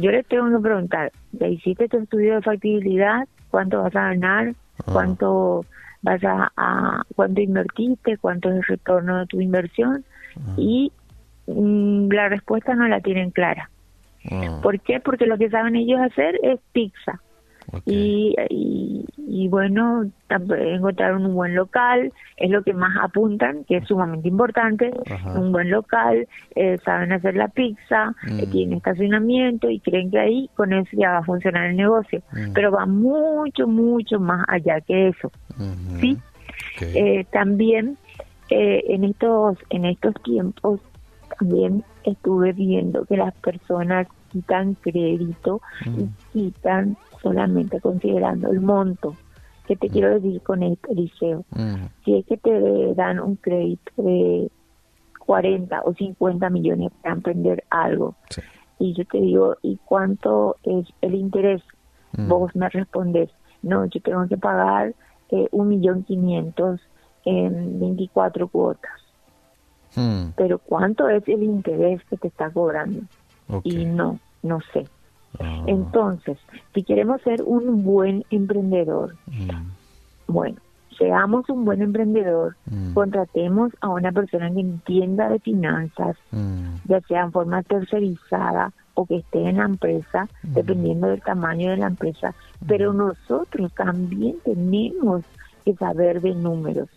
yo 0.00 0.10
le 0.10 0.22
tengo 0.24 0.50
que 0.56 0.62
preguntar, 0.62 1.12
¿le 1.38 1.50
hiciste 1.52 1.88
tu 1.88 1.98
estudio 1.98 2.36
de 2.36 2.42
factibilidad? 2.42 3.26
¿Cuánto 3.50 3.82
vas 3.82 3.96
a 3.96 4.08
ganar? 4.08 4.54
Ah. 4.80 4.92
¿Cuánto 4.92 5.64
vas 6.02 6.20
a, 6.24 7.02
cuánto 7.16 7.40
invertiste? 7.40 8.18
¿Cuánto 8.18 8.50
es 8.50 8.56
el 8.56 8.62
retorno 8.64 9.18
de 9.18 9.26
tu 9.26 9.40
inversión? 9.40 10.04
Ah. 10.36 10.54
Y 10.56 10.92
mm, 11.46 12.10
la 12.10 12.28
respuesta 12.28 12.74
no 12.74 12.86
la 12.88 13.00
tienen 13.00 13.30
clara. 13.30 13.70
Ah. 14.30 14.60
¿Por 14.62 14.80
qué? 14.80 15.00
Porque 15.00 15.26
lo 15.26 15.38
que 15.38 15.50
saben 15.50 15.76
ellos 15.76 16.00
hacer 16.00 16.38
es 16.42 16.60
pizza. 16.72 17.20
Y, 17.84 18.34
y, 19.16 19.48
bueno, 19.48 20.10
encontrar 20.30 21.14
un 21.16 21.34
buen 21.34 21.54
local 21.54 22.12
es 22.36 22.50
lo 22.50 22.62
que 22.62 22.72
más 22.72 22.96
apuntan, 23.02 23.64
que 23.64 23.76
es 23.78 23.86
sumamente 23.86 24.28
importante. 24.28 24.90
Un 25.34 25.52
buen 25.52 25.70
local, 25.70 26.26
eh, 26.54 26.78
saben 26.84 27.12
hacer 27.12 27.34
la 27.36 27.48
pizza, 27.48 28.14
eh, 28.26 28.46
mm. 28.46 28.50
tienen 28.50 28.76
estacionamiento 28.78 29.68
y 29.68 29.80
creen 29.80 30.10
que 30.10 30.18
ahí 30.18 30.50
con 30.54 30.72
eso 30.72 30.90
ya 30.92 31.12
va 31.12 31.18
a 31.18 31.24
funcionar 31.24 31.66
el 31.66 31.76
negocio. 31.76 32.22
Mm. 32.32 32.52
Pero 32.54 32.72
va 32.72 32.86
mucho, 32.86 33.66
mucho 33.66 34.18
más 34.18 34.44
allá 34.48 34.80
que 34.80 35.08
eso. 35.08 35.30
¿Sí? 36.00 36.16
Eh, 36.80 37.26
también 37.32 37.98
en 38.50 39.04
estos 39.04 39.58
en 39.70 39.84
estos 39.84 40.14
tiempos 40.22 40.80
también 41.38 41.84
estuve 42.04 42.52
viendo 42.52 43.04
que 43.04 43.16
las 43.16 43.34
personas 43.34 44.06
quitan 44.30 44.74
crédito 44.74 45.60
y 45.84 45.90
mm. 45.90 46.14
quitan 46.32 46.96
solamente 47.28 47.80
considerando 47.80 48.50
el 48.50 48.60
monto. 48.60 49.14
¿Qué 49.66 49.76
te 49.76 49.88
mm. 49.88 49.92
quiero 49.92 50.14
decir 50.14 50.40
con 50.42 50.62
esto, 50.62 50.92
Liceo? 50.94 51.44
Mm. 51.50 51.86
Si 52.04 52.16
es 52.16 52.26
que 52.26 52.36
te 52.38 52.94
dan 52.94 53.20
un 53.20 53.36
crédito 53.36 53.92
de 53.96 54.50
40 55.26 55.82
o 55.84 55.94
50 55.94 56.50
millones 56.50 56.90
para 57.02 57.14
emprender 57.14 57.64
algo, 57.70 58.14
y 58.78 58.94
yo 58.94 59.04
te 59.04 59.18
digo, 59.18 59.56
¿y 59.62 59.78
cuánto 59.84 60.56
es 60.62 60.86
el 61.02 61.14
interés? 61.14 61.62
Vos 62.16 62.56
me 62.56 62.68
respondes, 62.70 63.30
no, 63.62 63.84
yo 63.84 64.00
tengo 64.00 64.26
que 64.26 64.38
pagar 64.38 64.94
eh, 65.30 65.46
un 65.52 65.68
millón 65.68 66.04
quinientos 66.04 66.80
en 67.24 67.78
24 67.78 68.48
cuotas. 68.48 68.90
Pero 70.36 70.58
¿cuánto 70.58 71.08
es 71.08 71.26
el 71.26 71.42
interés 71.42 72.00
que 72.04 72.16
te 72.16 72.28
está 72.28 72.50
cobrando? 72.50 73.02
Y 73.64 73.84
no, 73.84 74.20
no 74.42 74.60
sé. 74.72 74.86
Ah. 75.38 75.64
Entonces, 75.66 76.38
si 76.74 76.82
queremos 76.82 77.20
ser 77.22 77.42
un 77.42 77.84
buen 77.84 78.24
emprendedor, 78.30 79.14
mm. 79.26 80.32
bueno, 80.32 80.58
seamos 80.98 81.48
un 81.48 81.64
buen 81.64 81.80
emprendedor, 81.80 82.56
mm. 82.70 82.92
contratemos 82.92 83.72
a 83.80 83.88
una 83.88 84.12
persona 84.12 84.50
que 84.50 84.60
entienda 84.60 85.28
de 85.28 85.38
finanzas, 85.38 86.16
mm. 86.32 86.88
ya 86.88 87.00
sea 87.02 87.22
en 87.22 87.32
forma 87.32 87.62
tercerizada 87.62 88.72
o 88.94 89.06
que 89.06 89.18
esté 89.18 89.48
en 89.48 89.58
la 89.58 89.64
empresa, 89.64 90.28
dependiendo 90.42 91.06
del 91.06 91.22
tamaño 91.22 91.70
de 91.70 91.76
la 91.76 91.86
empresa, 91.86 92.34
pero 92.66 92.92
nosotros 92.92 93.72
también 93.74 94.36
tenemos 94.44 95.22
que 95.64 95.74
saber 95.74 96.20
de 96.20 96.34
números. 96.34 96.88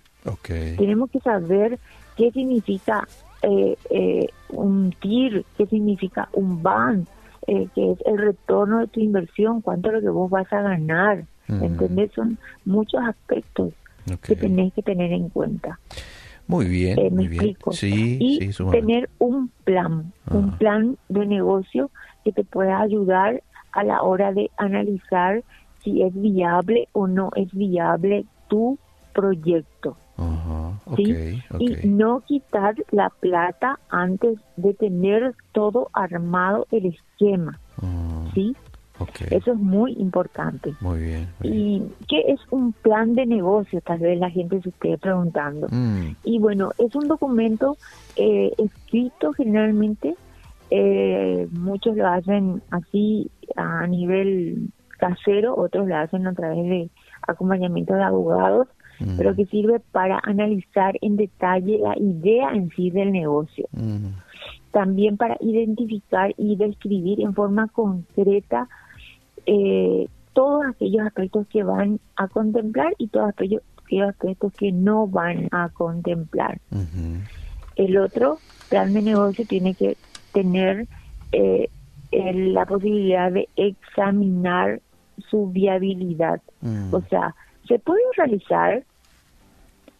Tenemos 0.77 1.09
que 1.11 1.19
saber 1.19 1.79
qué 2.15 2.31
significa 2.31 3.07
eh, 3.43 3.75
eh, 3.89 4.27
un 4.49 4.93
TIR, 4.99 5.45
qué 5.57 5.65
significa 5.65 6.29
un 6.33 6.61
BAN, 6.61 7.07
eh, 7.47 7.67
que 7.73 7.91
es 7.91 7.99
el 8.05 8.17
retorno 8.17 8.79
de 8.79 8.87
tu 8.87 8.99
inversión, 8.99 9.61
cuánto 9.61 9.89
es 9.89 9.95
lo 9.95 10.01
que 10.01 10.09
vos 10.09 10.29
vas 10.29 10.51
a 10.53 10.61
ganar. 10.61 11.25
¿Entendés? 11.47 12.11
Son 12.13 12.37
muchos 12.63 13.01
aspectos 13.03 13.73
que 14.21 14.35
tenés 14.37 14.73
que 14.73 14.81
tener 14.81 15.11
en 15.11 15.27
cuenta. 15.27 15.79
Muy 16.47 16.65
bien, 16.65 16.97
eh, 16.99 17.09
muy 17.09 17.25
explico. 17.25 17.71
Sí, 17.73 18.17
y 18.19 18.51
tener 18.71 19.09
un 19.19 19.49
plan, 19.63 20.13
un 20.29 20.57
plan 20.57 20.97
de 21.09 21.25
negocio 21.25 21.91
que 22.23 22.31
te 22.31 22.43
pueda 22.43 22.79
ayudar 22.81 23.41
a 23.73 23.83
la 23.83 24.01
hora 24.01 24.31
de 24.33 24.49
analizar 24.57 25.43
si 25.83 26.01
es 26.03 26.13
viable 26.13 26.87
o 26.93 27.07
no 27.07 27.31
es 27.35 27.51
viable 27.53 28.25
tu 28.47 28.77
proyecto. 29.13 29.97
¿Sí? 30.95 31.41
Y 31.59 31.87
no 31.87 32.21
quitar 32.21 32.75
la 32.91 33.09
plata 33.09 33.79
antes 33.89 34.39
de 34.57 34.73
tener 34.73 35.35
todo 35.51 35.89
armado 35.93 36.67
el 36.71 36.87
esquema, 36.87 37.59
ah, 37.81 38.29
¿sí? 38.33 38.55
Eso 39.31 39.53
es 39.53 39.57
muy 39.57 39.93
importante. 39.93 40.73
Muy 40.79 40.99
bien. 40.99 41.27
¿Y 41.41 41.81
qué 42.07 42.23
es 42.27 42.39
un 42.51 42.71
plan 42.71 43.15
de 43.15 43.25
negocio? 43.25 43.81
Tal 43.81 43.99
vez 43.99 44.19
la 44.19 44.29
gente 44.29 44.61
se 44.61 44.69
esté 44.69 44.97
preguntando. 44.97 45.67
Mm. 45.71 46.15
Y 46.23 46.39
bueno, 46.39 46.71
es 46.77 46.93
un 46.95 47.07
documento 47.07 47.77
eh, 48.15 48.51
escrito 48.57 49.33
generalmente, 49.33 50.15
eh, 50.69 51.47
muchos 51.51 51.95
lo 51.95 52.07
hacen 52.07 52.61
así 52.69 53.29
a 53.55 53.87
nivel 53.87 54.69
casero, 54.97 55.55
otros 55.55 55.87
lo 55.87 55.97
hacen 55.97 56.27
a 56.27 56.33
través 56.33 56.63
de 56.63 56.89
acompañamiento 57.27 57.93
de 57.93 58.03
abogados 58.03 58.67
pero 59.17 59.35
que 59.35 59.45
sirve 59.45 59.79
para 59.91 60.19
analizar 60.23 60.97
en 61.01 61.15
detalle 61.15 61.79
la 61.79 61.97
idea 61.97 62.51
en 62.51 62.69
sí 62.69 62.89
del 62.89 63.11
negocio. 63.11 63.67
También 64.71 65.17
para 65.17 65.37
identificar 65.41 66.33
y 66.37 66.55
describir 66.55 67.21
en 67.21 67.33
forma 67.33 67.67
concreta 67.67 68.67
eh, 69.45 70.07
todos 70.33 70.65
aquellos 70.65 71.05
aspectos 71.05 71.47
que 71.47 71.63
van 71.63 71.99
a 72.15 72.27
contemplar 72.27 72.93
y 72.97 73.07
todos 73.07 73.29
aquellos, 73.29 73.61
aspectos 74.07 74.53
que 74.53 74.71
no 74.71 75.05
van 75.05 75.49
a 75.51 75.67
contemplar. 75.67 76.61
El 77.75 77.97
otro 77.97 78.37
plan 78.69 78.93
de 78.93 79.01
negocio 79.01 79.45
tiene 79.45 79.75
que 79.75 79.97
tener 80.31 80.87
eh, 81.33 81.67
la 82.11 82.65
posibilidad 82.65 83.31
de 83.31 83.49
examinar 83.57 84.81
su 85.29 85.49
viabilidad. 85.51 86.41
O 86.91 87.01
sea, 87.09 87.35
se 87.67 87.79
puede 87.79 88.01
realizar, 88.17 88.83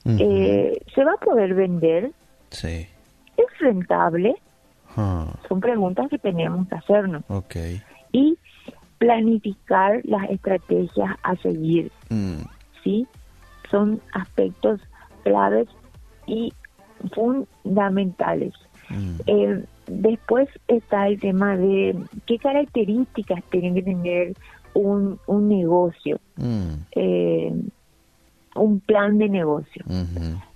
eh, 0.06 0.82
se 0.96 1.04
va 1.04 1.14
a 1.14 1.18
poder 1.26 1.54
vender, 1.54 2.12
sí. 2.50 2.88
es 3.38 3.60
rentable, 3.60 4.36
Ah, 4.98 5.34
son 5.48 5.62
preguntas 5.62 6.10
que 6.10 6.18
tenemos 6.18 6.68
que 6.68 6.76
hacernos. 6.76 7.24
ok. 7.30 7.56
Y 8.12 8.38
planificar 8.98 10.02
las 10.04 10.30
estrategias 10.30 11.16
a 11.24 11.36
seguir, 11.38 11.92
Mm, 12.10 12.42
¿sí? 12.84 13.08
Son 13.70 14.02
aspectos 14.14 14.82
claves 15.24 15.68
y 16.28 16.52
fundamentales. 17.14 18.54
mm, 18.90 19.16
Eh, 19.28 19.64
después 19.88 20.50
está 20.68 21.08
el 21.08 21.20
tema 21.20 21.56
de 21.58 21.96
qué 22.26 22.38
características 22.38 23.44
tiene 23.50 23.74
que 23.76 23.82
tener 23.84 24.34
un, 24.74 25.20
un 25.28 25.48
negocio, 25.50 26.20
mm, 26.38 26.72
eh, 26.96 27.54
un 28.56 28.80
plan 28.80 29.18
de 29.18 29.30
negocio. 29.30 29.84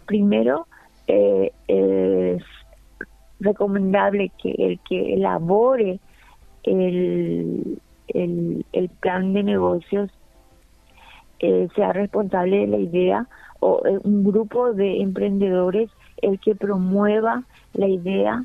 Primero, 0.06 0.68
eh, 1.08 1.52
es 1.68 2.44
recomendable 3.40 4.32
que 4.42 4.52
el 4.58 4.80
que 4.88 5.14
elabore 5.14 6.00
el, 6.64 7.80
el, 8.08 8.66
el 8.72 8.90
plan 8.90 9.34
de 9.34 9.44
negocios 9.44 10.10
eh, 11.40 11.68
sea 11.76 11.94
responsable 11.94 12.60
de 12.60 12.68
la 12.68 12.78
idea 12.78 13.28
o 13.60 13.82
eh, 13.86 14.00
un 14.04 14.24
grupo 14.24 14.74
de 14.74 15.02
emprendedores 15.02 15.90
el 16.22 16.40
que 16.40 16.56
promueva 16.56 17.44
la 17.74 17.88
idea 17.88 18.44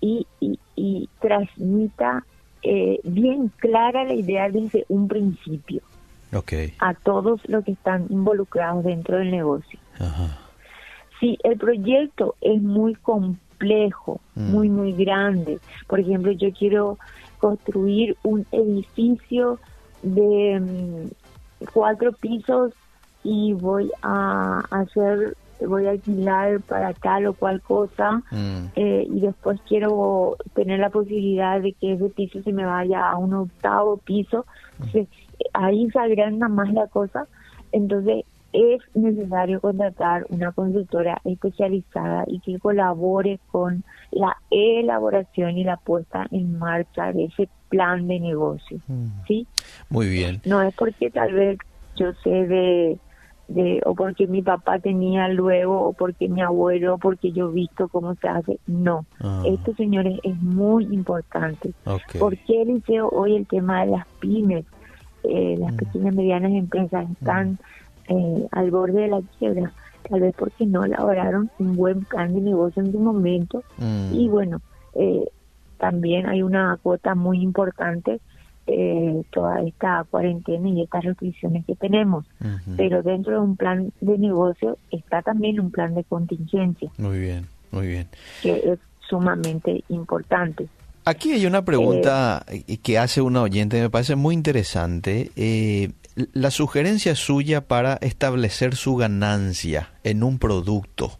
y, 0.00 0.26
y, 0.40 0.58
y 0.76 1.08
transmita 1.20 2.24
eh, 2.62 3.00
bien 3.04 3.50
clara 3.56 4.04
la 4.04 4.14
idea 4.14 4.50
desde 4.50 4.84
un 4.88 5.08
principio 5.08 5.82
a 6.80 6.94
todos 6.94 7.40
los 7.48 7.64
que 7.64 7.72
están 7.72 8.06
involucrados 8.10 8.84
dentro 8.84 9.18
del 9.18 9.30
negocio. 9.30 9.78
Ajá. 9.98 10.38
Si 11.20 11.38
el 11.44 11.56
proyecto 11.56 12.34
es 12.40 12.60
muy 12.60 12.94
complejo, 12.94 14.20
Mm. 14.34 14.50
muy, 14.52 14.68
muy 14.68 14.92
grande, 14.92 15.58
por 15.86 15.98
ejemplo, 16.00 16.30
yo 16.32 16.52
quiero 16.52 16.98
construir 17.38 18.16
un 18.22 18.44
edificio 18.52 19.58
de 20.02 20.60
mm, 20.60 21.66
cuatro 21.72 22.12
pisos 22.12 22.72
y 23.24 23.54
voy 23.54 23.90
a 24.02 24.60
hacer, 24.70 25.36
voy 25.66 25.86
a 25.86 25.92
alquilar 25.92 26.60
para 26.60 26.92
tal 26.92 27.26
o 27.28 27.32
cual 27.32 27.62
cosa, 27.62 28.22
Mm, 28.30 28.66
eh, 28.76 29.06
y 29.10 29.20
después 29.20 29.58
quiero 29.66 30.36
tener 30.54 30.80
la 30.80 30.90
posibilidad 30.90 31.58
de 31.62 31.72
que 31.72 31.94
ese 31.94 32.10
piso 32.10 32.42
se 32.42 32.52
me 32.52 32.66
vaya 32.66 33.08
a 33.10 33.16
un 33.16 33.32
octavo 33.32 33.96
piso, 33.96 34.44
Entonces, 34.78 35.08
ahí 35.52 35.90
se 35.90 35.98
agranda 35.98 36.48
más 36.48 36.72
la 36.72 36.86
cosa, 36.86 37.26
entonces 37.72 38.24
es 38.52 38.80
necesario 38.94 39.60
contratar 39.60 40.26
una 40.30 40.50
consultora 40.52 41.20
especializada 41.24 42.24
y 42.26 42.40
que 42.40 42.58
colabore 42.58 43.38
con 43.50 43.84
la 44.10 44.36
elaboración 44.50 45.58
y 45.58 45.64
la 45.64 45.76
puesta 45.76 46.26
en 46.30 46.58
marcha 46.58 47.12
de 47.12 47.24
ese 47.24 47.48
plan 47.68 48.06
de 48.08 48.20
negocio, 48.20 48.78
mm. 48.86 49.06
¿sí? 49.26 49.46
Muy 49.90 50.08
bien. 50.08 50.40
No 50.46 50.62
es 50.62 50.74
porque 50.74 51.10
tal 51.10 51.34
vez 51.34 51.58
yo 51.96 52.12
sé 52.24 52.30
de, 52.30 52.98
de 53.48 53.82
o 53.84 53.94
porque 53.94 54.26
mi 54.26 54.42
papá 54.42 54.78
tenía 54.78 55.28
luego, 55.28 55.88
o 55.88 55.92
porque 55.92 56.28
mi 56.28 56.40
abuelo, 56.40 56.94
o 56.94 56.98
porque 56.98 57.32
yo 57.32 57.50
he 57.50 57.52
visto 57.52 57.88
cómo 57.88 58.14
se 58.14 58.28
hace. 58.28 58.58
No. 58.66 59.04
Ah. 59.20 59.42
Esto, 59.46 59.74
señores, 59.74 60.18
es 60.22 60.40
muy 60.40 60.84
importante. 60.84 61.72
Ok. 61.84 62.18
¿Por 62.18 62.36
qué, 62.38 62.62
Eliseo, 62.62 63.08
hoy 63.10 63.36
el 63.36 63.46
tema 63.46 63.84
de 63.84 63.92
las 63.92 64.06
pymes, 64.20 64.64
eh, 65.28 65.56
las 65.58 65.72
pequeñas 65.74 66.12
y 66.14 66.16
medianas 66.16 66.52
empresas 66.52 67.10
están 67.10 67.58
eh, 68.08 68.46
al 68.52 68.70
borde 68.70 69.02
de 69.02 69.08
la 69.08 69.20
quiebra? 69.38 69.72
Tal 70.08 70.20
vez 70.20 70.34
porque 70.38 70.66
no 70.66 70.84
elaboraron 70.84 71.50
un 71.58 71.74
buen 71.76 72.04
plan 72.04 72.32
de 72.34 72.40
negocio 72.40 72.82
en 72.82 72.92
su 72.92 72.98
momento 73.00 73.62
Mm, 73.78 74.14
y 74.14 74.28
bueno, 74.28 74.60
eh, 74.94 75.24
también 75.78 76.26
hay 76.26 76.42
una 76.42 76.78
cuota 76.82 77.14
muy 77.14 77.42
importante, 77.42 78.20
eh, 78.68 79.22
toda 79.30 79.60
esta 79.62 80.04
cuarentena 80.10 80.68
y 80.68 80.82
estas 80.82 81.04
restricciones 81.04 81.64
que 81.66 81.76
tenemos. 81.76 82.24
Pero 82.76 83.02
dentro 83.02 83.34
de 83.34 83.40
un 83.40 83.56
plan 83.56 83.92
de 84.00 84.18
negocio 84.18 84.78
está 84.90 85.22
también 85.22 85.60
un 85.60 85.70
plan 85.70 85.94
de 85.94 86.02
contingencia, 86.04 86.90
Muy 86.98 87.18
bien, 87.18 87.46
muy 87.70 87.86
bien. 87.88 88.06
que 88.42 88.54
es 88.72 88.78
sumamente 89.08 89.84
importante. 89.88 90.68
Aquí 91.08 91.32
hay 91.32 91.46
una 91.46 91.64
pregunta 91.64 92.44
eh, 92.48 92.78
que 92.78 92.98
hace 92.98 93.20
una 93.20 93.40
oyente, 93.42 93.80
me 93.80 93.90
parece 93.90 94.16
muy 94.16 94.34
interesante. 94.34 95.30
Eh, 95.36 95.92
la 96.32 96.50
sugerencia 96.50 97.14
suya 97.14 97.60
para 97.68 97.94
establecer 98.00 98.74
su 98.74 98.96
ganancia 98.96 99.92
en 100.02 100.24
un 100.24 100.38
producto. 100.40 101.18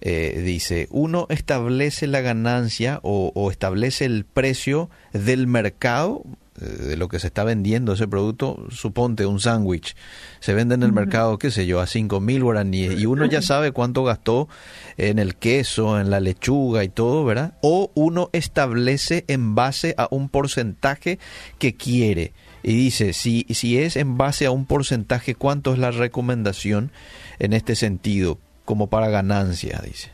eh, 0.00 0.42
dice, 0.44 0.88
uno 0.90 1.26
establece 1.28 2.06
la 2.08 2.20
ganancia 2.20 3.00
o, 3.02 3.32
o 3.34 3.50
establece 3.50 4.04
el 4.06 4.24
precio 4.24 4.90
del 5.12 5.46
mercado 5.46 6.22
eh, 6.24 6.47
de 6.58 6.96
lo 6.96 7.08
que 7.08 7.18
se 7.18 7.28
está 7.28 7.44
vendiendo 7.44 7.92
ese 7.92 8.08
producto, 8.08 8.66
suponte 8.70 9.26
un 9.26 9.40
sándwich, 9.40 9.94
se 10.40 10.54
vende 10.54 10.74
en 10.74 10.82
el 10.82 10.92
mercado, 10.92 11.38
qué 11.38 11.50
sé 11.50 11.66
yo, 11.66 11.80
a 11.80 11.86
cinco 11.86 12.20
mil 12.20 12.42
guaraníes 12.42 12.98
y 12.98 13.06
uno 13.06 13.24
ya 13.26 13.42
sabe 13.42 13.72
cuánto 13.72 14.04
gastó 14.04 14.48
en 14.96 15.18
el 15.18 15.36
queso, 15.36 16.00
en 16.00 16.10
la 16.10 16.20
lechuga 16.20 16.84
y 16.84 16.88
todo, 16.88 17.24
¿verdad? 17.24 17.54
O 17.62 17.90
uno 17.94 18.30
establece 18.32 19.24
en 19.28 19.54
base 19.54 19.94
a 19.96 20.08
un 20.10 20.28
porcentaje 20.28 21.18
que 21.58 21.74
quiere 21.74 22.32
y 22.62 22.74
dice, 22.74 23.12
si, 23.12 23.46
si 23.50 23.78
es 23.78 23.96
en 23.96 24.16
base 24.18 24.46
a 24.46 24.50
un 24.50 24.66
porcentaje, 24.66 25.34
¿cuánto 25.34 25.72
es 25.72 25.78
la 25.78 25.90
recomendación 25.90 26.90
en 27.38 27.52
este 27.52 27.76
sentido? 27.76 28.38
Como 28.64 28.88
para 28.88 29.08
ganancia, 29.08 29.80
dice. 29.84 30.10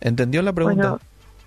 ¿Entendió 0.00 0.42
la 0.42 0.52
pregunta? 0.52 0.90
Bueno, 0.90 1.00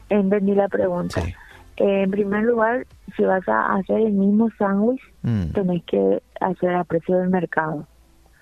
entendí 0.10 0.56
la 0.56 0.68
pregunta. 0.68 1.22
Sí. 1.22 1.34
Eh, 1.80 2.04
en 2.04 2.12
primer 2.12 2.44
lugar, 2.44 2.86
si 3.16 3.24
vas 3.24 3.48
a 3.48 3.74
hacer 3.76 4.00
el 4.02 4.12
mismo 4.14 4.50
sándwich, 4.58 5.02
Mm, 5.24 5.52
tenés 5.54 5.84
que 5.86 6.22
hacer 6.42 6.76
a 6.76 6.84
precio 6.84 7.18
del 7.18 7.30
mercado. 7.30 7.86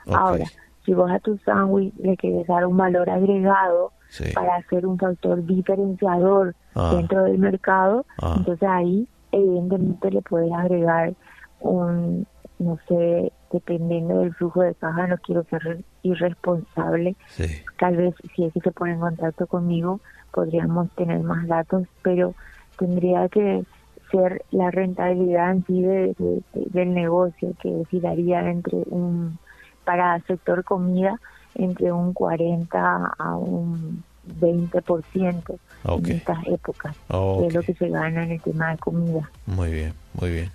Ahora, 0.07 0.45
si 0.85 0.93
vos 0.93 1.09
a 1.11 1.19
tu 1.19 1.37
sándwich 1.39 1.93
le 1.97 2.15
querés 2.17 2.47
dar 2.47 2.65
un 2.65 2.77
valor 2.77 3.09
agregado 3.09 3.91
sí. 4.09 4.23
para 4.33 4.55
hacer 4.55 4.85
un 4.85 4.97
factor 4.97 5.43
diferenciador 5.45 6.55
Ah. 6.75 6.93
dentro 6.95 7.23
del 7.23 7.37
mercado, 7.39 8.05
Ah. 8.21 8.35
entonces 8.37 8.67
ahí 8.69 9.07
evidentemente 9.31 10.11
le 10.11 10.21
puedes 10.21 10.51
agregar 10.53 11.13
un, 11.59 12.25
no 12.59 12.77
sé, 12.87 13.31
dependiendo 13.51 14.19
del 14.19 14.33
flujo 14.35 14.61
de 14.61 14.73
caja, 14.75 15.07
no 15.07 15.17
quiero 15.17 15.43
ser 15.45 15.83
irresponsable, 16.03 17.15
Sí. 17.27 17.45
tal 17.79 17.97
vez 17.97 18.15
si 18.35 18.45
es 18.45 18.53
que 18.53 18.61
se 18.61 18.71
pone 18.71 18.93
en 18.93 18.99
contacto 18.99 19.45
conmigo 19.47 19.99
podríamos 20.33 20.89
tener 20.91 21.19
más 21.21 21.47
datos, 21.47 21.83
pero 22.03 22.33
tendría 22.77 23.27
que 23.29 23.63
ser 24.11 24.43
la 24.51 24.71
rentabilidad 24.71 25.51
en 25.51 25.65
sí 25.65 25.81
de- 25.81 26.15
de- 26.17 26.41
de- 26.53 26.65
del 26.69 26.93
negocio 26.93 27.53
que 27.61 27.69
oscilaría 27.69 28.49
entre 28.49 28.77
un 28.89 29.37
para 29.83 30.19
sector 30.21 30.63
comida 30.63 31.19
entre 31.55 31.91
un 31.91 32.13
40 32.13 33.11
a 33.17 33.35
un 33.35 34.03
20% 34.39 35.57
Ok. 35.85 36.07
en 36.07 36.15
estas 36.17 36.45
épocas 36.47 36.95
que 37.07 37.47
es 37.47 37.53
lo 37.53 37.61
que 37.63 37.73
se 37.73 37.89
gana 37.89 38.23
en 38.23 38.31
el 38.31 38.41
tema 38.41 38.71
de 38.71 38.77
comida. 38.77 39.29
Muy 39.45 39.71
bien, 39.71 39.93
muy 40.19 40.29
bien. 40.31 40.51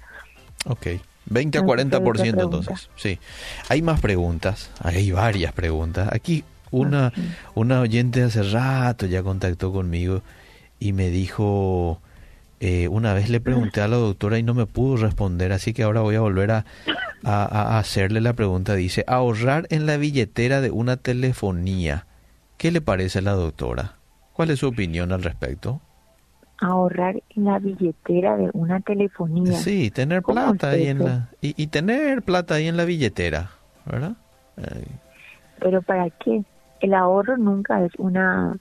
Ok. 0.66 0.86
20 1.26 1.58
a 1.58 1.62
No 1.62 1.68
sé 1.72 1.78
si 1.78 1.82
hay 1.82 2.00
otra 2.00 2.02
40% 2.02 2.32
pregunta. 2.36 2.42
entonces. 2.42 2.90
Sí. 2.96 3.18
Hay 3.68 3.80
más 3.82 4.00
preguntas. 4.00 4.70
Hay 4.80 5.10
varias 5.12 5.52
preguntas. 5.52 6.08
Aquí 6.12 6.44
una, 6.70 7.12
una 7.54 7.80
oyente 7.80 8.22
hace 8.22 8.42
rato 8.42 9.06
ya 9.06 9.22
contactó 9.22 9.72
conmigo 9.72 10.20
y 10.78 10.92
me 10.92 11.08
dijo, 11.10 11.98
eh, 12.62 12.88
una 12.88 13.14
vez 13.14 13.28
le 13.28 13.40
pregunté 13.40 13.80
a 13.82 13.88
la 13.88 13.96
doctora 13.96 14.38
y 14.38 14.42
no 14.44 14.54
me 14.54 14.66
pudo 14.66 14.96
responder, 14.96 15.52
así 15.52 15.72
que 15.74 15.82
ahora 15.82 16.00
voy 16.02 16.14
a 16.16 16.20
volver 16.20 16.50
a, 16.52 16.64
a- 17.24 17.76
a 17.76 17.78
hacerle 17.78 18.20
la 18.20 18.34
pregunta. 18.34 18.74
Dice, 18.74 19.04
ahorrar 19.06 19.66
en 19.70 19.86
la 19.86 19.96
billetera 19.96 20.60
de 20.60 20.70
una 20.70 20.96
telefonía. 20.96 22.06
¿Qué 22.58 22.70
le 22.70 22.80
parece 22.80 23.18
a 23.18 23.22
la 23.22 23.32
doctora? 23.32 23.94
¿Cuál 24.34 24.50
es 24.50 24.60
su 24.60 24.68
opinión 24.68 25.12
al 25.12 25.22
respecto? 25.22 25.80
Ahorrar 26.60 27.20
en 27.30 27.44
la 27.44 27.58
billetera 27.58 28.36
de 28.36 28.50
una 28.52 28.80
telefonía. 28.80 29.58
Sí, 29.58 29.90
tener 29.90 30.22
¿Cómo 30.22 30.36
plata 30.36 30.70
ahí 30.70 30.86
en 30.86 30.98
la 31.04 31.28
y, 31.40 31.60
y 31.60 31.66
tener 31.66 32.22
plata 32.22 32.54
ahí 32.54 32.68
en 32.68 32.76
la 32.76 32.84
billetera, 32.84 33.50
¿verdad? 33.84 34.12
Ay, 34.56 34.86
Pero 35.60 35.82
¿para 35.82 36.08
qué? 36.10 36.44
El 36.80 36.94
ahorro 36.94 37.36
nunca 37.36 37.84
es 37.84 37.92
una 37.98 38.56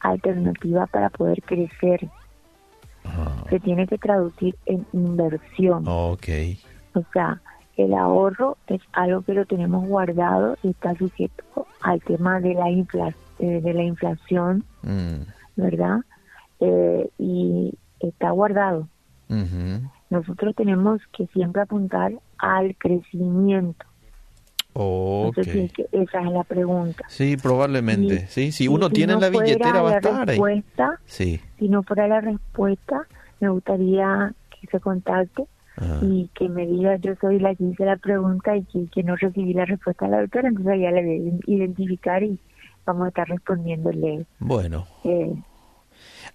alternativa 0.00 0.86
para 0.86 1.08
poder 1.10 1.42
crecer. 1.42 2.10
Ah, 3.18 3.44
Se 3.50 3.60
tiene 3.60 3.86
que 3.86 3.98
traducir 3.98 4.56
en 4.66 4.86
inversión. 4.92 5.84
ok, 5.86 6.26
O 6.94 7.02
sea, 7.12 7.40
el 7.76 7.92
ahorro 7.94 8.56
es 8.66 8.80
algo 8.92 9.22
que 9.22 9.34
lo 9.34 9.44
tenemos 9.46 9.84
guardado 9.84 10.56
y 10.62 10.70
está 10.70 10.94
sujeto 10.96 11.68
al 11.80 12.00
tema 12.02 12.40
de 12.40 12.54
la, 12.54 12.70
infla- 12.70 13.14
eh, 13.38 13.60
de 13.60 13.74
la 13.74 13.82
inflación, 13.82 14.64
mm, 14.82 15.22
¿verdad? 15.56 15.98
Eh, 16.60 17.10
y 17.18 17.78
está 18.00 18.30
guardado. 18.30 18.88
Nosotros 20.08 20.54
tenemos 20.54 21.00
que 21.16 21.26
siempre 21.28 21.62
apuntar 21.62 22.12
al 22.38 22.76
crecimiento. 22.76 23.84
Okay. 24.78 25.70
esa 25.92 26.20
es 26.20 26.32
la 26.32 26.44
pregunta. 26.44 27.04
Sí, 27.08 27.38
probablemente. 27.38 28.26
sí, 28.28 28.52
si 28.52 28.68
uno 28.68 28.90
tiene 28.90 29.16
la 29.16 29.30
billetera 29.30 29.80
va 29.80 29.92
a 29.92 29.96
estar 29.96 30.26
respuesta, 30.26 31.00
Sí. 31.06 31.40
Si 31.58 31.68
no 31.68 31.82
fuera 31.82 32.06
la 32.06 32.20
respuesta, 32.20 33.06
me 33.40 33.48
gustaría 33.48 34.34
que 34.50 34.66
se 34.66 34.80
contacte 34.80 35.44
y 36.02 36.30
que 36.34 36.48
me 36.48 36.66
diga 36.66 36.96
yo 36.96 37.14
soy 37.20 37.38
la 37.38 37.54
que 37.54 37.64
hice 37.64 37.84
la 37.84 37.96
pregunta 37.96 38.56
y 38.56 38.64
que, 38.88 39.02
no 39.02 39.16
recibí 39.16 39.54
la 39.54 39.64
respuesta 39.64 40.06
de 40.06 40.10
la 40.10 40.20
doctora, 40.20 40.48
entonces 40.48 40.80
ya 40.80 40.90
la 40.90 41.00
voy 41.00 41.40
a 41.46 41.50
identificar 41.50 42.22
y 42.22 42.38
vamos 42.84 43.06
a 43.06 43.08
estar 43.08 43.28
respondiéndole. 43.28 44.26
Bueno. 44.38 44.86
Eh, 45.04 45.34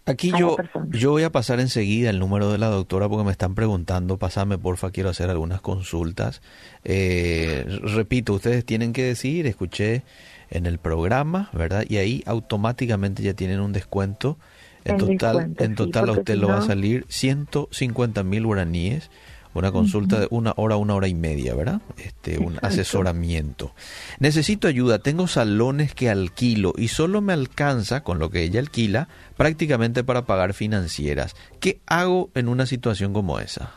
Aquí 0.06 0.32
yo, 0.38 0.58
yo 0.89 1.12
voy 1.12 1.23
a 1.23 1.32
pasar 1.32 1.60
enseguida 1.60 2.10
el 2.10 2.19
número 2.19 2.51
de 2.51 2.58
la 2.58 2.67
doctora 2.67 3.08
porque 3.08 3.23
me 3.23 3.32
están 3.32 3.56
preguntando, 3.56 4.17
pasame 4.17 4.58
porfa, 4.58 4.91
quiero 4.91 5.10
hacer 5.10 5.30
algunas 5.30 5.62
consultas. 5.62 6.41
Eh, 6.84 7.65
repito, 7.84 8.34
ustedes 8.34 8.65
tienen 8.65 8.93
que 8.93 9.04
decir, 9.04 9.47
escuché 9.47 10.04
en 10.49 10.65
el 10.65 10.77
programa, 10.77 11.49
¿verdad? 11.54 11.86
Y 11.88 11.97
ahí 11.97 12.23
automáticamente 12.25 13.23
ya 13.23 13.34
tienen 13.34 13.60
un 13.60 13.73
descuento. 13.73 14.38
En 14.84 14.97
total, 14.97 15.54
en 15.60 15.75
total 15.75 16.10
a 16.10 16.13
usted 16.13 16.36
lo 16.36 16.47
va 16.47 16.58
a 16.58 16.62
salir 16.63 17.06
150 17.08 18.23
mil 18.23 18.47
guaraníes 18.47 19.12
una 19.54 19.72
consulta 19.72 20.20
de 20.20 20.28
una 20.30 20.54
hora, 20.56 20.78
una 20.78 20.96
hora 20.96 21.08
y 21.08 21.14
media, 21.14 21.56
¿verdad? 21.56 21.82
Este, 21.98 22.40
un 22.40 22.58
asesoramiento. 22.62 23.74
Necesito 24.20 24.68
ayuda, 24.68 25.00
tengo 25.00 25.28
salones 25.28 25.94
que 25.94 26.10
alquilo 26.10 26.74
y 26.78 26.88
solo 26.88 27.22
me 27.22 27.34
alcanza 27.34 28.04
con 28.04 28.20
lo 28.20 28.30
que 28.30 28.44
ella 28.44 28.60
alquila 28.60 29.08
prácticamente 29.38 30.04
para 30.04 30.26
pagar 30.26 30.54
financieras. 30.54 31.36
¿Qué 31.60 31.82
hago 31.86 32.30
en 32.36 32.48
una 32.48 32.66
situación 32.66 33.14
como 33.14 33.40
esa? 33.40 33.72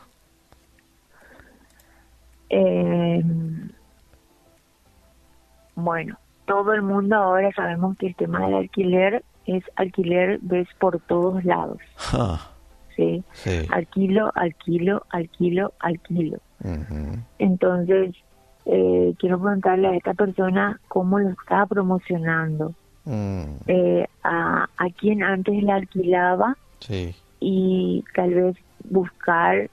Em, 2.48 3.70
bueno, 5.74 6.18
todo 6.44 6.72
el 6.72 6.82
mundo 6.82 7.16
ahora 7.16 7.50
sabemos 7.54 7.96
que 7.98 8.06
el 8.08 8.14
tema 8.14 8.46
del 8.46 8.54
alquiler 8.54 9.24
es 9.46 9.64
alquiler 9.76 10.38
ves 10.42 10.68
por 10.78 11.00
todos 11.00 11.44
lados. 11.44 11.78
¿Sí? 12.96 13.24
Alquilo, 13.70 14.30
alquilo, 14.34 15.04
alquilo, 15.10 15.72
alquilo. 15.80 16.38
Entonces, 17.38 18.14
eh, 18.66 19.14
quiero 19.18 19.38
preguntarle 19.38 19.88
a 19.88 19.96
esta 19.96 20.14
persona 20.14 20.80
cómo 20.88 21.18
lo 21.18 21.30
está 21.30 21.66
promocionando. 21.66 22.74
Mm. 23.04 23.42
Eh, 23.66 24.06
a, 24.22 24.66
a 24.78 24.90
quien 24.98 25.22
antes 25.22 25.62
le 25.62 25.70
alquilaba 25.72 26.56
y 27.40 28.02
tal 28.14 28.32
vez 28.32 28.56
buscar, 28.88 29.68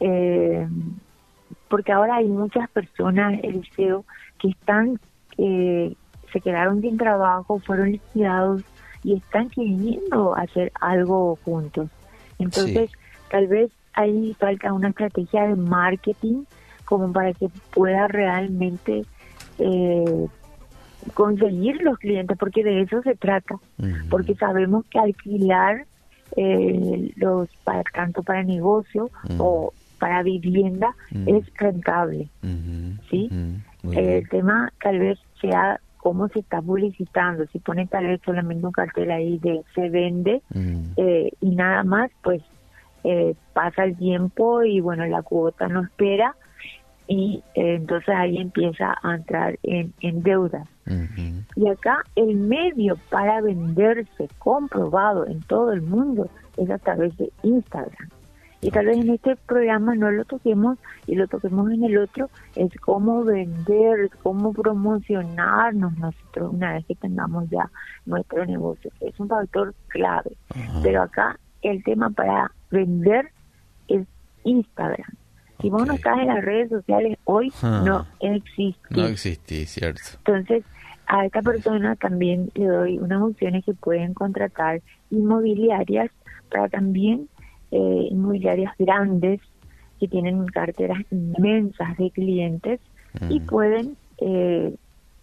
eh, 0.00 0.66
porque 1.68 1.92
ahora 1.92 2.16
hay 2.16 2.26
muchas 2.26 2.70
personas, 2.70 3.38
Eliseo, 3.42 4.04
que 4.38 4.48
están, 4.48 4.98
se 5.36 6.40
quedaron 6.42 6.80
sin 6.80 6.96
trabajo, 6.96 7.58
fueron 7.58 7.92
liquidados 7.92 8.62
y 9.02 9.14
están 9.14 9.50
queriendo 9.50 10.34
hacer 10.34 10.72
algo 10.80 11.38
juntos. 11.44 11.90
Entonces, 12.38 12.90
tal 13.30 13.46
vez 13.48 13.70
ahí 13.94 14.34
falta 14.38 14.72
una 14.72 14.88
estrategia 14.88 15.48
de 15.48 15.56
marketing 15.56 16.44
como 16.84 17.12
para 17.12 17.32
que 17.32 17.48
pueda 17.72 18.08
realmente 18.08 19.04
eh, 19.58 20.26
conseguir 21.14 21.82
los 21.82 21.98
clientes, 21.98 22.36
porque 22.38 22.64
de 22.64 22.82
eso 22.82 23.02
se 23.02 23.14
trata, 23.14 23.56
porque 24.10 24.34
sabemos 24.34 24.84
que 24.86 24.98
alquilar 24.98 25.86
eh, 26.36 27.12
los 27.16 27.48
para 27.62 27.82
tanto 27.84 28.22
para 28.22 28.42
negocio 28.42 29.10
o 29.38 29.72
para 29.98 30.22
vivienda 30.22 30.94
es 31.26 31.44
rentable, 31.54 32.28
¿sí? 33.10 33.30
el 33.92 34.28
tema 34.28 34.72
tal 34.82 34.98
vez 34.98 35.18
sea 35.40 35.80
cómo 36.04 36.28
se 36.28 36.40
está 36.40 36.60
publicitando, 36.60 37.46
si 37.46 37.60
pone 37.60 37.86
tal 37.86 38.06
vez 38.06 38.20
solamente 38.26 38.66
un 38.66 38.72
cartel 38.72 39.10
ahí 39.10 39.38
de 39.38 39.62
se 39.74 39.88
vende 39.88 40.42
mm. 40.50 40.82
eh, 40.98 41.30
y 41.40 41.54
nada 41.56 41.82
más, 41.82 42.10
pues 42.22 42.42
eh, 43.04 43.34
pasa 43.54 43.84
el 43.84 43.96
tiempo 43.96 44.62
y 44.62 44.80
bueno, 44.80 45.06
la 45.06 45.22
cuota 45.22 45.66
no 45.66 45.80
espera 45.80 46.36
y 47.08 47.42
eh, 47.54 47.76
entonces 47.76 48.14
ahí 48.14 48.36
empieza 48.36 48.94
a 49.02 49.14
entrar 49.14 49.58
en, 49.62 49.94
en 50.02 50.22
deudas. 50.22 50.68
Y 51.56 51.68
acá 51.68 52.04
el 52.16 52.36
medio 52.36 52.98
para 53.08 53.40
venderse 53.40 54.28
comprobado 54.38 55.26
en 55.26 55.40
todo 55.40 55.72
el 55.72 55.80
mundo 55.80 56.28
es 56.58 56.68
a 56.68 56.76
través 56.76 57.16
de 57.16 57.32
Instagram. 57.44 58.10
Y 58.64 58.70
tal 58.70 58.86
vez 58.86 58.96
en 58.96 59.10
este 59.10 59.36
programa 59.36 59.94
no 59.94 60.10
lo 60.10 60.24
toquemos 60.24 60.78
y 61.06 61.16
lo 61.16 61.28
toquemos 61.28 61.70
en 61.70 61.84
el 61.84 61.98
otro, 61.98 62.30
es 62.56 62.74
cómo 62.80 63.22
vender, 63.22 64.08
cómo 64.22 64.54
promocionarnos 64.54 65.98
nosotros 65.98 66.54
una 66.54 66.72
vez 66.72 66.86
que 66.86 66.94
tengamos 66.94 67.50
ya 67.50 67.70
nuestro 68.06 68.46
negocio. 68.46 68.90
Es 69.00 69.20
un 69.20 69.28
factor 69.28 69.74
clave. 69.88 70.38
Pero 70.82 71.02
acá 71.02 71.38
el 71.60 71.84
tema 71.84 72.08
para 72.08 72.52
vender 72.70 73.32
es 73.88 74.06
Instagram. 74.44 75.12
Si 75.60 75.68
vos 75.68 75.86
no 75.86 75.92
estás 75.92 76.18
en 76.20 76.28
las 76.28 76.42
redes 76.42 76.70
sociales 76.70 77.18
hoy, 77.24 77.52
no 77.62 78.06
existe. 78.20 78.88
No 78.88 79.04
existe, 79.04 79.66
cierto. 79.66 80.00
Entonces, 80.24 80.64
a 81.06 81.26
esta 81.26 81.42
persona 81.42 81.96
también 81.96 82.50
le 82.54 82.64
doy 82.64 82.98
unas 82.98 83.20
opciones 83.20 83.62
que 83.66 83.74
pueden 83.74 84.14
contratar 84.14 84.80
inmobiliarias 85.10 86.10
para 86.50 86.70
también 86.70 87.28
eh, 87.74 88.08
inmobiliarias 88.08 88.72
grandes 88.78 89.40
que 89.98 90.06
tienen 90.06 90.46
carteras 90.46 90.98
inmensas 91.10 91.96
de 91.96 92.10
clientes 92.12 92.80
y 93.28 93.40
mm. 93.40 93.46
pueden 93.46 93.96
eh, 94.18 94.76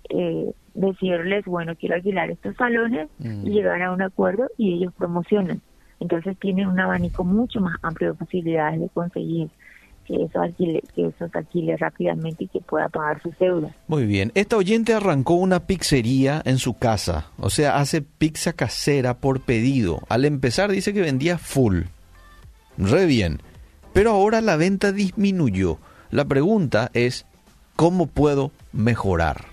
eh, 0.10 0.52
decirles, 0.74 1.46
bueno, 1.46 1.78
quiero 1.78 1.96
alquilar 1.96 2.30
estos 2.30 2.58
salones 2.58 3.08
y 3.20 3.28
mm. 3.28 3.44
llegar 3.46 3.82
a 3.82 3.94
un 3.94 4.02
acuerdo 4.02 4.50
y 4.58 4.74
ellos 4.74 4.94
promocionan. 4.98 5.62
Entonces 6.02 6.38
tienen 6.40 6.68
un 6.68 6.78
abanico 6.78 7.24
mucho 7.24 7.62
más 7.62 7.78
amplio 7.84 8.12
de 8.12 8.18
posibilidades 8.18 8.82
de 8.82 8.90
conseguir 8.90 9.50
que 10.06 10.22
eso 10.22 10.42
alquile, 10.42 10.84
que 10.94 11.06
eso 11.06 11.30
se 11.30 11.38
alquile 11.38 11.78
rápidamente 11.78 12.44
y 12.44 12.48
que 12.50 12.60
pueda 12.60 12.90
pagar 12.90 13.22
sus 13.22 13.38
deudas. 13.40 13.74
Muy 13.88 14.06
bien. 14.06 14.34
Esta 14.36 14.58
oyente 14.58 14.94
arrancó 14.94 15.36
una 15.36 15.68
pizzería 15.68 16.42
en 16.44 16.58
su 16.58 16.74
casa, 16.74 17.28
o 17.38 17.50
sea, 17.50 17.78
hace 17.78 18.02
pizza 18.02 18.52
casera 18.52 19.20
por 19.20 19.40
pedido. 19.40 20.00
Al 20.10 20.26
empezar 20.26 20.70
dice 20.70 20.94
que 20.94 21.00
vendía 21.00 21.38
full 21.38 21.84
re 22.82 23.06
bien. 23.06 23.40
Pero 23.94 24.12
ahora 24.12 24.42
la 24.42 24.58
venta 24.58 24.92
disminuyó. 24.92 25.78
La 26.10 26.26
pregunta 26.26 26.90
es, 26.94 27.26
¿cómo 27.76 28.08
puedo 28.08 28.52
mejorar? 28.74 29.46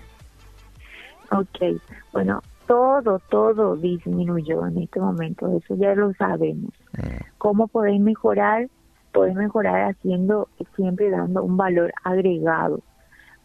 Ok, 1.31 1.81
bueno, 2.11 2.41
todo, 2.67 3.19
todo 3.29 3.75
disminuyó 3.75 4.65
en 4.65 4.79
este 4.79 4.99
momento, 4.99 5.51
eso 5.57 5.75
ya 5.75 5.93
lo 5.95 6.13
sabemos. 6.13 6.71
Mm. 6.93 7.23
¿Cómo 7.37 7.67
podéis 7.67 8.01
mejorar? 8.01 8.67
Podéis 9.11 9.35
mejorar 9.35 9.91
haciendo, 9.91 10.47
siempre 10.75 11.09
dando 11.09 11.43
un 11.43 11.57
valor 11.57 11.93
agregado. 12.03 12.81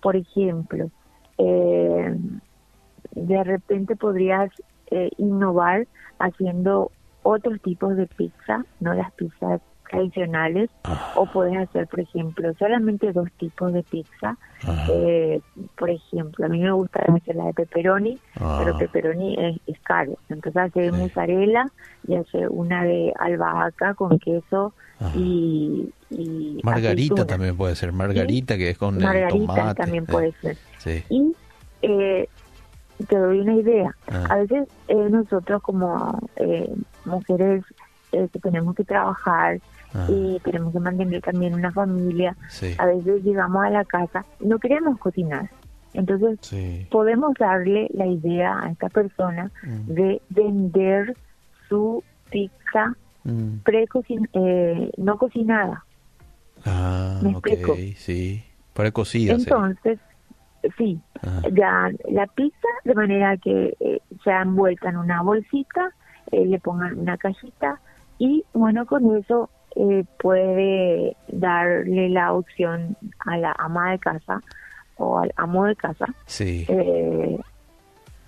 Por 0.02 0.16
ejemplo, 0.16 0.90
eh, 1.38 2.16
de 3.12 3.44
repente 3.44 3.96
podrías 3.96 4.50
eh, 4.90 5.10
innovar 5.16 5.86
haciendo 6.18 6.90
otros 7.22 7.60
tipos 7.62 7.96
de 7.96 8.06
pizza, 8.06 8.64
no 8.80 8.94
las 8.94 9.12
pizzas 9.12 9.60
tradicionales 9.88 10.70
o 11.14 11.26
puedes 11.26 11.56
hacer, 11.56 11.86
por 11.86 12.00
ejemplo, 12.00 12.52
solamente 12.58 13.12
dos 13.12 13.30
tipos 13.38 13.72
de 13.72 13.82
pizza. 13.82 14.36
Eh, 14.90 15.40
por 15.76 15.90
ejemplo, 15.90 16.46
a 16.46 16.48
mí 16.48 16.60
me 16.60 16.72
gusta 16.72 17.00
hacer 17.00 17.36
la 17.36 17.46
de 17.46 17.54
pepperoni, 17.54 18.18
pero 18.34 18.78
pepperoni 18.78 19.60
es, 19.66 19.78
caro. 19.82 20.16
Entonces 20.28 20.56
hace 20.56 20.92
mozzarella 20.92 21.66
y 22.08 22.14
hace 22.14 22.48
una 22.48 22.84
de 22.84 23.12
albahaca 23.18 23.94
con 23.94 24.18
queso 24.18 24.72
y, 25.14 25.90
Margarita 26.62 27.26
también 27.26 27.56
puede 27.56 27.74
ser, 27.74 27.92
margarita 27.92 28.56
que 28.56 28.70
es 28.70 28.78
con 28.78 28.98
margarita 28.98 29.74
también 29.74 30.06
puede 30.06 30.32
ser. 30.40 30.56
Y 31.10 31.34
eh, 31.82 32.28
te 33.08 33.18
doy 33.18 33.40
una 33.40 33.54
idea. 33.54 33.94
Ah. 34.08 34.26
A 34.30 34.36
veces 34.36 34.68
eh, 34.88 35.08
nosotros 35.10 35.60
como 35.62 36.18
mujeres 37.04 37.64
que 38.32 38.38
tenemos 38.38 38.74
que 38.74 38.84
trabajar 38.84 39.60
Ah. 39.94 40.06
y 40.08 40.40
tenemos 40.40 40.72
que 40.72 40.80
mantener 40.80 41.22
también 41.22 41.54
una 41.54 41.70
familia. 41.70 42.36
A 42.78 42.86
veces 42.86 43.22
llegamos 43.22 43.64
a 43.64 43.70
la 43.70 43.84
casa 43.84 44.24
no 44.40 44.58
queremos 44.58 44.98
cocinar. 44.98 45.48
Entonces, 45.92 46.40
podemos 46.90 47.34
darle 47.38 47.88
la 47.94 48.06
idea 48.06 48.58
a 48.60 48.70
esta 48.70 48.88
persona 48.88 49.52
mm. 49.62 49.92
de 49.92 50.22
vender 50.28 51.16
su 51.68 52.02
pizza 52.30 52.96
mm. 53.22 53.58
eh, 54.32 54.90
no 54.96 55.16
cocinada. 55.16 55.84
Ah, 56.64 57.20
¿Me 57.22 57.30
explico? 57.30 57.76
sí, 57.96 58.42
precocida. 58.72 59.34
Entonces, 59.34 60.00
sí, 60.76 61.00
ah. 61.22 61.42
ya 61.52 61.90
la 62.10 62.26
pizza 62.26 62.68
de 62.84 62.94
manera 62.94 63.36
que 63.36 63.76
eh, 63.78 64.00
sea 64.24 64.42
envuelta 64.42 64.88
en 64.88 64.96
una 64.96 65.22
bolsita, 65.22 65.90
eh, 66.32 66.44
le 66.44 66.58
pongan 66.58 66.98
una 66.98 67.16
cajita 67.16 67.80
y 68.18 68.44
bueno, 68.52 68.86
con 68.86 69.16
eso 69.16 69.48
eh, 69.76 70.04
puede 70.18 71.16
darle 71.28 72.08
la 72.10 72.32
opción 72.32 72.96
a 73.26 73.36
la 73.38 73.54
ama 73.58 73.90
de 73.92 73.98
casa 73.98 74.40
o 74.96 75.18
al 75.18 75.32
amo 75.36 75.64
de 75.64 75.74
casa 75.76 76.06
sí. 76.26 76.64
eh, 76.68 77.38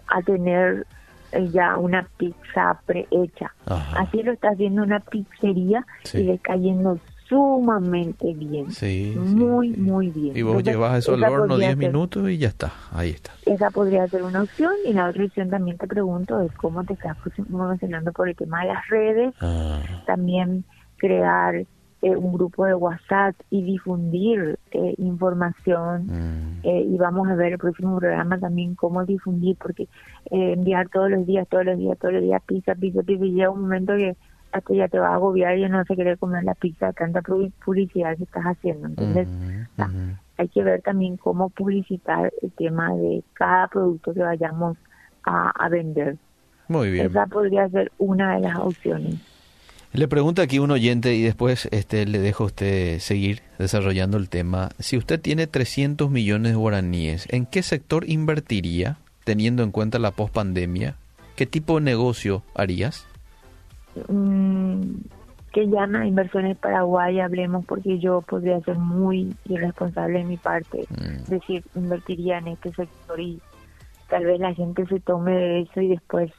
a 0.09 0.22
tener 0.22 0.87
ya 1.52 1.76
una 1.76 2.09
pizza 2.16 2.80
prehecha. 2.87 3.52
Así 3.96 4.22
lo 4.22 4.32
está 4.32 4.48
haciendo 4.50 4.82
una 4.82 5.00
pizzería 5.00 5.85
Sí. 6.04 6.18
y 6.18 6.22
le 6.24 6.35
está 6.35 6.56
yendo 6.56 6.98
sumamente 7.28 8.32
bien. 8.35 8.70
Sí, 8.70 9.14
muy, 9.16 9.74
sí. 9.74 9.80
muy 9.80 10.11
bien. 10.11 10.37
Y 10.37 10.42
vos 10.42 10.52
Entonces, 10.52 10.72
llevas 10.74 10.98
eso 10.98 11.14
al 11.14 11.24
horno 11.24 11.46
podría 11.48 11.68
10 11.74 11.78
ser- 11.78 11.88
minutos 11.88 12.30
y 12.30 12.38
ya 12.38 12.48
está, 12.48 12.72
ahí 12.92 13.11
está. 13.11 13.32
Esa 13.44 13.70
podría 13.70 14.06
ser 14.09 14.22
una 14.22 14.42
opción. 14.42 14.72
Y 14.87 14.92
la 14.92 15.09
otra 15.09 15.24
opción 15.24 15.50
también 15.50 15.76
te 15.78 15.87
pregunto 15.87 16.40
es 16.40 16.52
cómo 16.52 16.85
te 16.85 16.92
estás 16.94 17.16
promocionando 17.48 18.12
por 18.12 18.28
el 18.28 18.37
tema 18.37 18.62
de 18.62 18.68
las 18.68 18.88
redes. 18.88 19.35
Ah, 19.40 19.80
También 20.06 20.64
crear 20.96 21.54
eh, 22.02 22.16
un 22.16 22.32
grupo 22.32 22.64
de 22.66 22.74
WhatsApp 22.74 23.35
y 23.50 23.62
difundir 23.62 24.59
eh, 24.70 24.94
información. 24.98 26.06
mm, 26.06 26.46
Eh, 26.62 26.82
y 26.82 26.96
vamos 26.98 27.28
a 27.28 27.35
ver 27.37 27.52
el 27.52 27.59
próximo 27.59 27.98
programa 27.98 28.38
también 28.40 28.74
cómo 28.74 29.04
difundir, 29.04 29.56
porque 29.56 29.85
eh, 30.30 30.52
enviar 30.54 30.88
todos 30.88 31.11
los 31.11 31.24
días, 31.26 31.46
todos 31.48 31.64
los 31.64 31.78
días, 31.78 31.96
todos 31.98 32.14
los 32.14 32.22
días 32.22 32.42
pizza, 32.46 32.74
pizza, 32.74 33.02
pizza, 33.04 33.24
y 33.24 33.32
llega 33.32 33.50
un 33.50 33.61
momento 33.62 33.94
que 33.96 34.16
hasta 34.52 34.74
ya 34.74 34.88
te 34.88 34.98
va 34.98 35.11
a 35.11 35.14
agobiar 35.14 35.56
y 35.59 35.68
no 35.68 35.85
se 35.85 35.94
quiere 35.94 36.16
comer 36.16 36.42
la 36.44 36.54
pizza, 36.54 36.92
tanta 36.92 37.20
pu- 37.22 37.52
publicidad 37.64 38.16
que 38.16 38.24
estás 38.24 38.44
haciendo. 38.44 38.88
Entonces, 38.88 39.28
ah, 39.78 39.87
ujú. 39.88 40.16
hay 40.38 40.48
que 40.48 40.62
ver 40.64 40.82
también 40.82 41.16
cómo 41.18 41.50
publicitar 41.50 42.32
el 42.42 42.52
tema 42.54 42.92
de 42.94 43.22
cada 43.35 43.68
producto 43.68 44.12
que 44.14 44.20
vayamos 44.22 44.76
a, 45.24 45.50
a 45.50 45.68
vender. 45.68 46.16
Muy 46.68 46.90
bien. 46.90 47.06
Esa 47.06 47.26
podría 47.26 47.68
ser 47.68 47.92
una 47.98 48.35
de 48.37 48.40
las 48.40 48.56
opciones. 48.56 49.20
Le 49.92 50.09
pregunta 50.09 50.42
aquí 50.42 50.59
un 50.59 50.70
oyente 50.70 51.14
y 51.14 51.22
después 51.22 51.68
este 51.72 52.05
le 52.07 52.18
dejo 52.18 52.44
a 52.44 52.46
usted 52.49 52.99
seguir 52.99 53.42
desarrollando 53.59 54.18
el 54.18 54.29
tema. 54.29 54.70
Si 54.79 54.96
usted 54.99 55.20
tiene 55.20 55.46
300 55.46 56.11
millones 56.11 56.53
de 56.53 56.57
guaraníes, 56.59 57.27
¿en 57.33 57.46
qué 57.46 57.62
sector 57.62 58.05
invertiría 58.09 58.99
teniendo 59.25 59.62
en 59.62 59.70
cuenta 59.70 59.99
la 59.99 60.11
pospandemia? 60.11 60.96
¿Qué 61.35 61.46
tipo 61.46 61.77
de 61.77 61.85
negocio 61.85 62.42
harías? 62.55 63.07
Mm, 64.09 64.83
que 65.53 65.66
llama 65.66 66.01
a 66.01 66.07
Inversiones 66.07 66.59
Paraguay, 66.59 67.20
hablemos, 67.20 67.64
porque 67.64 67.99
yo 67.99 68.20
podría 68.20 68.61
ser 68.61 68.77
muy 68.77 69.35
irresponsable 69.46 70.18
de 70.18 70.25
mi 70.25 70.37
parte. 70.37 70.85
Mm, 70.90 71.22
Es 71.22 71.31
decir, 71.31 71.64
invertiría 71.75 72.38
en 72.38 72.49
este 72.49 72.72
sector 72.75 73.18
y 73.18 73.40
tal 74.11 74.27
vez 74.27 74.38
la 74.38 74.53
gente 74.53 74.87
se 74.87 75.01
tome 75.01 75.33
de 75.33 75.61
eso 75.62 75.81
y 75.81 75.88
después 75.88 76.31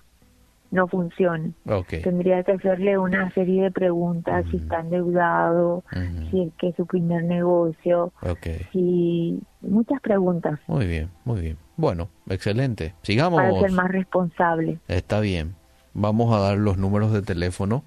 no 0.72 0.88
funcione. 0.88 1.54
ok. 1.66 1.96
Tendría 2.04 2.44
que 2.44 2.54
hacerle 2.54 2.98
una 2.98 3.32
serie 3.34 3.64
de 3.64 3.72
preguntas, 3.72 4.46
si 4.52 4.58
está 4.58 4.82
endeudado, 4.82 5.84
si 6.30 6.44
es 6.44 6.54
que 6.60 6.70
es 6.70 6.76
su 6.76 6.86
primer 6.86 7.24
negocio, 7.24 8.12
Ok. 8.22 8.48
si 8.72 9.40
muchas 9.62 10.00
preguntas 10.02 10.60
Muy 10.68 10.86
bien, 10.86 11.10
muy 11.26 11.42
bien. 11.42 11.58
Bueno, 11.78 12.10
excelente. 12.30 12.94
Sigamos. 13.04 13.40
para 13.40 13.60
ser 13.60 13.72
más 13.72 13.90
responsable. 13.90 14.80
Está 14.88 15.20
bien. 15.20 15.56
Vamos 15.94 16.36
a 16.36 16.40
dar 16.40 16.58
los 16.58 16.78
números 16.78 17.12
de 17.14 17.22
teléfono 17.22 17.84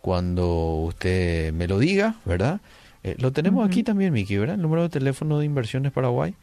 cuando 0.00 0.76
usted 0.82 1.52
me 1.52 1.66
lo 1.68 1.78
diga, 1.78 2.14
¿verdad? 2.24 2.60
Eh, 3.02 3.16
lo 3.18 3.32
tenemos 3.32 3.66
aquí 3.66 3.82
también, 3.82 4.12
Miki, 4.12 4.36
¿verdad? 4.36 4.56
El 4.56 4.62
número 4.62 4.82
de 4.82 4.88
teléfono 4.88 5.38
de 5.38 5.46
Inversiones 5.46 5.92
Paraguay. 5.92 6.34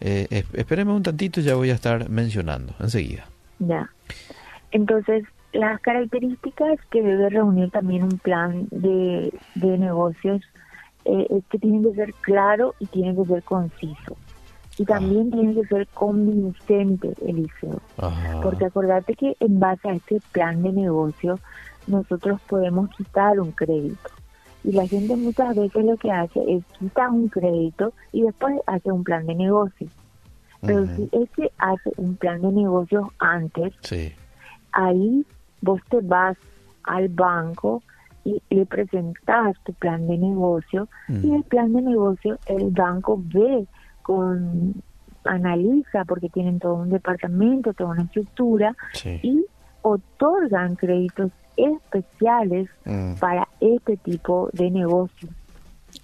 Eh, 0.00 0.44
espéreme 0.52 0.92
un 0.92 1.02
tantito, 1.02 1.40
ya 1.40 1.54
voy 1.54 1.70
a 1.70 1.74
estar 1.74 2.08
mencionando 2.08 2.74
enseguida. 2.80 3.26
Ya. 3.58 3.90
Entonces, 4.70 5.24
las 5.52 5.80
características 5.80 6.78
que 6.90 7.02
debe 7.02 7.30
reunir 7.30 7.70
también 7.70 8.04
un 8.04 8.18
plan 8.18 8.66
de, 8.70 9.32
de 9.54 9.78
negocios 9.78 10.42
eh, 11.04 11.26
es 11.30 11.44
que 11.46 11.58
tiene 11.58 11.88
que 11.88 11.94
ser 11.94 12.14
claro 12.20 12.74
y 12.78 12.86
tiene 12.86 13.16
que 13.16 13.24
ser 13.24 13.42
conciso. 13.42 14.16
Y 14.76 14.84
también 14.84 15.30
tiene 15.30 15.54
que 15.54 15.66
ser 15.66 15.88
convincente, 15.88 17.12
Eliseo. 17.26 17.80
Ajá. 17.96 18.40
Porque 18.42 18.66
acordate 18.66 19.14
que 19.14 19.36
en 19.40 19.58
base 19.58 19.88
a 19.88 19.94
este 19.94 20.20
plan 20.32 20.62
de 20.62 20.72
negocio, 20.72 21.40
nosotros 21.88 22.40
podemos 22.42 22.88
quitar 22.90 23.40
un 23.40 23.50
crédito. 23.50 24.10
Y 24.62 24.72
la 24.72 24.86
gente 24.86 25.16
muchas 25.16 25.56
veces 25.56 25.84
lo 25.84 25.96
que 25.96 26.12
hace 26.12 26.40
es 26.46 26.62
quitar 26.78 27.10
un 27.10 27.28
crédito 27.28 27.92
y 28.12 28.22
después 28.22 28.54
hace 28.66 28.92
un 28.92 29.02
plan 29.02 29.26
de 29.26 29.34
negocio. 29.34 29.88
Pero 30.60 30.86
si 30.86 31.08
es 31.12 31.30
que 31.30 31.50
hace 31.58 31.90
un 31.96 32.16
plan 32.16 32.42
de 32.42 32.52
negocios 32.52 33.08
antes, 33.18 33.72
Sí. 33.82 34.12
Ahí 34.72 35.24
vos 35.60 35.80
te 35.90 36.00
vas 36.00 36.36
al 36.84 37.08
banco 37.08 37.82
y 38.24 38.42
le 38.50 38.66
presentas 38.66 39.56
tu 39.64 39.72
plan 39.74 40.06
de 40.06 40.18
negocio 40.18 40.88
y 41.08 41.12
Mm. 41.30 41.34
el 41.36 41.42
plan 41.44 41.72
de 41.72 41.82
negocio 41.82 42.38
el 42.46 42.70
banco 42.70 43.20
ve 43.32 43.66
con 44.02 44.74
analiza 45.24 46.04
porque 46.04 46.28
tienen 46.30 46.58
todo 46.58 46.74
un 46.74 46.88
departamento, 46.90 47.72
toda 47.74 47.90
una 47.90 48.02
estructura 48.02 48.74
Sí. 48.94 49.18
y 49.22 49.44
otorgan 49.82 50.74
créditos 50.76 51.30
especiales 51.56 52.68
Mm, 52.84 53.14
para 53.18 53.46
este 53.60 53.96
tipo 53.98 54.48
de 54.52 54.70
negocios. 54.70 55.30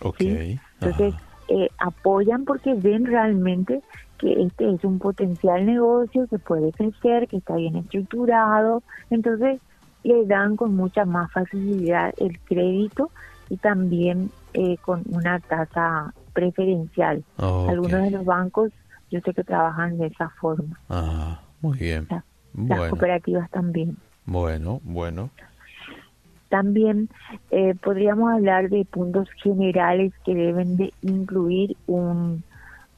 ok. 0.03 0.17
¿sí? 0.19 0.59
Entonces, 0.81 1.15
eh, 1.49 1.69
apoyan 1.79 2.45
porque 2.45 2.75
ven 2.75 3.05
realmente 3.07 3.83
que 4.19 4.43
este 4.43 4.71
es 4.73 4.85
un 4.85 4.99
potencial 4.99 5.67
negocio 5.67 6.27
que 6.29 6.39
puede 6.39 6.73
crecer, 6.73 7.29
que 7.29 7.39
está 7.39 7.57
bien 7.57 7.77
estructurado. 7.77 8.83
Entonces, 9.11 9.61
le 10.03 10.27
dan 10.27 10.57
con 10.57 10.75
mucha 10.77 11.05
más 11.05 11.31
facilidad 11.33 12.13
el 12.19 12.39
crédito 12.41 13.11
y 13.49 13.57
también 13.57 14.31
eh, 14.53 14.77
con 14.79 15.03
una 15.11 15.41
tasa 15.41 16.15
preferencial. 16.33 17.25
Algunos 17.39 18.03
de 18.05 18.11
los 18.11 18.25
bancos, 18.25 18.71
yo 19.11 19.21
sé 19.21 19.33
que 19.35 19.45
trabajan 19.45 19.99
de 19.99 20.07
esa 20.09 20.29
forma. 20.41 20.79
Ajá. 20.89 21.41
Muy 21.61 21.79
bien. 21.79 22.07
La- 22.11 22.25
Las 22.55 22.91
cooperativas 22.91 23.51
también. 23.51 23.97
bueno, 24.27 24.81
bueno. 24.85 25.31
También 26.51 27.09
eh, 27.51 27.75
podríamos 27.83 28.31
hablar 28.33 28.69
de 28.69 28.85
puntos 28.85 29.29
generales 29.43 30.13
que 30.25 30.35
deben 30.35 30.77
de 30.77 30.93
incluir 31.01 31.77
un, 31.87 32.45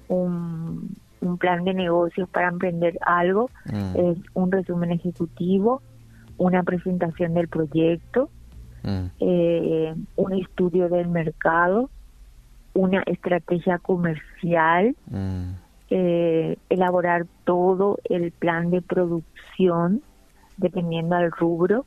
un, 0.09 0.95
un 1.27 1.39
plan 1.39 1.65
de 1.65 1.75
negocios 1.75 2.29
para 2.29 2.49
emprender 2.49 2.99
algo. 3.03 3.51
Mm, 3.67 3.97
Es 3.99 4.19
un 4.35 4.53
resumen 4.53 4.93
ejecutivo, 4.93 5.83
una 6.39 6.63
presentación 6.63 7.35
del 7.35 7.49
proyecto, 7.49 8.31
mm, 8.83 9.07
eh, 9.21 9.95
un 10.17 10.33
estudio 10.35 10.89
del 10.89 11.09
mercado, 11.09 11.91
una 12.75 13.03
estrategia 13.07 13.79
comercial, 13.79 14.95
mm, 15.11 15.51
eh, 15.91 16.59
elaborar 16.69 17.27
todo 17.45 17.99
el 18.05 18.33
plan 18.33 18.71
de 18.71 18.83
producción 18.83 20.03
dependiendo 20.57 21.17
del 21.17 21.31
rubro 21.31 21.85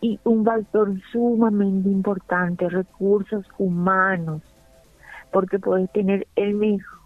y 0.00 0.18
un 0.24 0.44
factor 0.44 0.92
sumamente 1.12 1.88
importante, 1.88 2.68
recursos 2.68 3.46
humanos, 3.58 4.42
porque 5.30 5.58
puedes 5.58 5.90
tener 5.92 6.26
el 6.36 6.54
mejor 6.54 7.01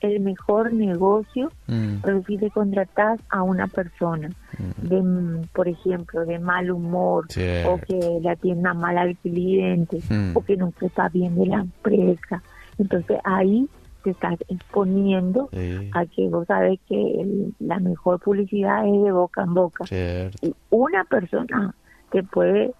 el 0.00 0.20
mejor 0.20 0.72
negocio, 0.72 1.50
mm, 1.66 1.96
pero 2.02 2.22
si 2.24 2.38
te 2.38 2.50
contratas 2.50 3.20
a 3.28 3.42
una 3.42 3.66
persona 3.66 4.30
mm. 4.58 4.88
de, 4.88 5.46
por 5.54 5.68
ejemplo, 5.68 6.24
de 6.24 6.38
mal 6.38 6.70
humor 6.70 7.26
o 7.66 7.78
que 7.78 8.18
la 8.22 8.32
atienda 8.32 8.74
mal 8.74 8.96
al 8.98 9.16
cliente 9.18 9.98
Mm. 10.10 10.36
o 10.36 10.42
que 10.44 10.56
no 10.56 10.72
sepa 10.80 11.08
bien 11.08 11.34
de 11.36 11.46
la 11.46 11.60
empresa, 11.60 12.42
entonces 12.78 13.18
ahí 13.24 13.68
te 14.02 14.10
estás 14.10 14.38
exponiendo 14.48 15.48
Sí. 15.52 15.90
a 15.92 16.06
que 16.06 16.28
vos 16.28 16.46
sabes 16.46 16.80
que 16.88 17.20
el- 17.20 17.54
la 17.58 17.78
mejor 17.80 18.18
publicidad 18.20 18.86
es 18.86 19.02
de 19.02 19.12
boca 19.12 19.42
en 19.42 19.52
boca. 19.54 19.84
Cierto. 19.84 20.38
Y 20.46 20.54
una 20.70 21.04
persona 21.04 21.74
te 22.10 22.22
puede 22.22 22.72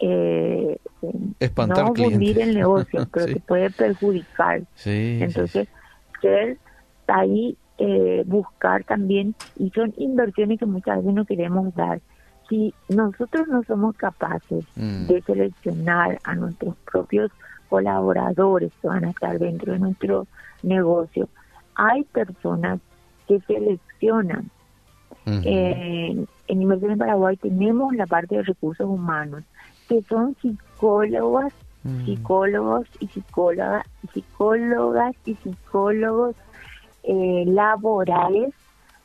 eh, 0.00 0.78
Espantar 1.40 1.84
no 1.84 1.92
clientes. 1.92 2.36
el 2.38 2.54
negocio, 2.54 3.06
pero 3.12 3.26
Sí. 3.26 3.34
te 3.34 3.40
puede 3.40 3.70
perjudicar. 3.70 4.62
Sí, 4.74 5.18
Entonces, 5.22 5.68
ser 6.20 6.58
ahí 7.06 7.56
eh, 7.78 8.24
buscar 8.26 8.84
también, 8.84 9.34
y 9.58 9.70
son 9.70 9.92
inversiones 9.98 10.58
que 10.58 10.66
muchas 10.66 10.96
veces 10.98 11.12
no 11.14 11.24
queremos 11.26 11.74
dar. 11.74 12.00
Si 12.48 12.72
nosotros 12.88 13.48
no 13.48 13.62
somos 13.64 13.94
capaces 13.96 14.64
Mm. 14.76 15.06
de 15.08 15.20
seleccionar 15.22 16.18
a 16.24 16.34
nuestros 16.34 16.74
propios 16.90 17.30
colaboradores 17.68 18.72
que 18.80 18.88
van 18.88 19.04
a 19.04 19.10
estar 19.10 19.38
dentro 19.38 19.72
de 19.72 19.78
nuestro 19.78 20.26
negocio, 20.62 21.28
hay 21.74 22.04
personas 22.04 22.80
que 23.28 23.40
seleccionan. 23.40 24.50
Eh, 25.26 26.24
en 26.48 26.62
Inversión 26.62 26.92
en 26.92 26.98
Paraguay 26.98 27.36
tenemos 27.36 27.94
la 27.96 28.06
parte 28.06 28.36
de 28.36 28.42
recursos 28.44 28.86
humanos, 28.88 29.42
que 29.88 30.02
son 30.02 30.36
psicólogas, 30.42 31.52
Mm. 31.84 32.04
psicólogos 32.04 32.86
y 32.98 33.06
psicólogas, 33.06 33.86
psicólogas 34.12 35.14
y 35.24 35.34
psicólogos 35.36 36.34
eh, 37.04 37.44
laborales 37.46 38.52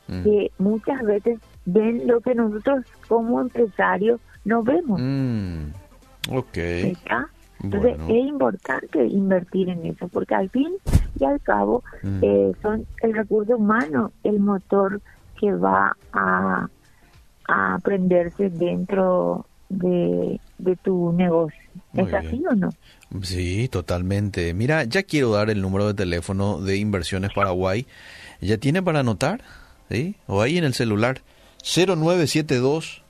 Mm. 0.08 0.22
que 0.24 0.50
muchas 0.58 1.00
veces 1.04 1.38
ven 1.64 2.08
lo 2.08 2.20
que 2.20 2.34
nosotros 2.34 2.84
como 3.08 3.40
empresarios 3.40 4.20
no 4.44 4.64
vemos. 4.64 5.00
Mm. 5.00 5.66
Ok. 6.32 6.56
¿está? 6.56 7.28
Entonces 7.62 7.96
Bueno. 7.98 8.14
es 8.14 8.26
importante 8.26 9.06
invertir 9.06 9.68
en 9.68 9.86
eso, 9.86 10.08
porque 10.08 10.34
al 10.34 10.50
fin 10.50 10.72
y 11.20 11.24
al 11.24 11.40
cabo 11.40 11.84
Mm. 12.02 12.18
eh, 12.22 12.52
son 12.60 12.84
el 13.02 13.14
recurso 13.14 13.56
humano 13.56 14.10
el 14.24 14.40
motor 14.40 15.00
que 15.38 15.52
va 15.54 15.96
a, 16.12 16.68
a 17.46 17.74
aprenderse 17.74 18.50
dentro 18.50 19.46
de, 19.72 20.40
de 20.58 20.76
tu 20.76 21.12
negocio. 21.12 21.58
Muy 21.92 22.04
¿Es 22.04 22.14
así 22.14 22.42
o 22.48 22.54
no? 22.54 22.70
Sí, 23.22 23.68
totalmente. 23.68 24.52
Mira, 24.54 24.84
ya 24.84 25.02
quiero 25.02 25.30
dar 25.30 25.50
el 25.50 25.60
número 25.60 25.86
de 25.86 25.94
teléfono 25.94 26.58
de 26.58 26.76
Inversiones 26.76 27.32
Paraguay. 27.34 27.86
¿Ya 28.40 28.58
tiene 28.58 28.82
para 28.82 29.00
anotar? 29.00 29.42
¿Sí? 29.90 30.16
O 30.26 30.40
ahí 30.40 30.58
en 30.58 30.64
el 30.64 30.74
celular. 30.74 31.22
0972 31.62 33.02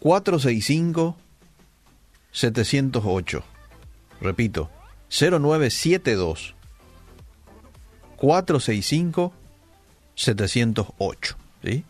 465 0.00 1.16
708. 2.32 3.44
Repito, 4.20 4.70
0972 5.08 6.54
465 8.16 9.32
708. 10.14 11.36
¿sí? 11.64 11.84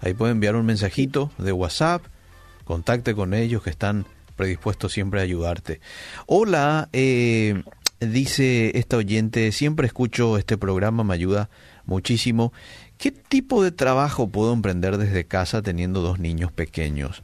Ahí 0.00 0.14
puede 0.14 0.32
enviar 0.32 0.56
un 0.56 0.66
mensajito 0.66 1.30
de 1.38 1.52
WhatsApp, 1.52 2.02
contacte 2.64 3.14
con 3.14 3.34
ellos 3.34 3.62
que 3.62 3.70
están 3.70 4.06
predispuestos 4.36 4.92
siempre 4.92 5.20
a 5.20 5.24
ayudarte. 5.24 5.80
Hola, 6.26 6.88
eh, 6.92 7.62
dice 8.00 8.76
esta 8.78 8.96
oyente, 8.96 9.52
siempre 9.52 9.86
escucho 9.86 10.38
este 10.38 10.56
programa, 10.56 11.04
me 11.04 11.14
ayuda 11.14 11.48
muchísimo. 11.86 12.52
¿Qué 12.98 13.10
tipo 13.10 13.62
de 13.62 13.72
trabajo 13.72 14.28
puedo 14.28 14.52
emprender 14.52 14.96
desde 14.96 15.24
casa 15.24 15.62
teniendo 15.62 16.00
dos 16.00 16.18
niños 16.18 16.52
pequeños? 16.52 17.22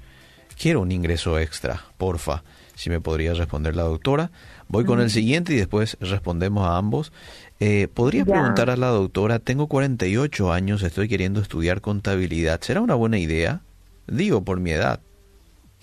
Quiero 0.61 0.81
un 0.81 0.91
ingreso 0.91 1.39
extra, 1.39 1.85
porfa, 1.99 2.43
si 2.75 2.91
me 2.91 3.01
podría 3.01 3.33
responder 3.33 3.77
la 3.77 3.85
doctora. 3.85 4.33
Voy 4.67 4.85
con 4.85 5.01
el 5.01 5.09
siguiente 5.09 5.55
y 5.55 5.57
después 5.57 5.97
respondemos 6.01 6.67
a 6.69 6.77
ambos. 6.77 7.13
Eh, 7.61 7.87
¿Podrías 7.95 8.27
Ya. 8.27 8.35
preguntar 8.35 8.69
a 8.71 8.77
la 8.77 8.89
doctora, 8.89 9.39
tengo 9.39 9.69
48 9.69 10.53
años, 10.53 10.83
estoy 10.83 11.09
queriendo 11.09 11.41
estudiar 11.41 11.81
contabilidad, 11.81 12.61
¿será 12.61 12.81
una 12.81 12.95
buena 12.95 13.19
idea? 13.19 13.61
Digo, 14.09 14.43
por 14.43 14.59
mi 14.59 14.73
edad. 14.73 15.01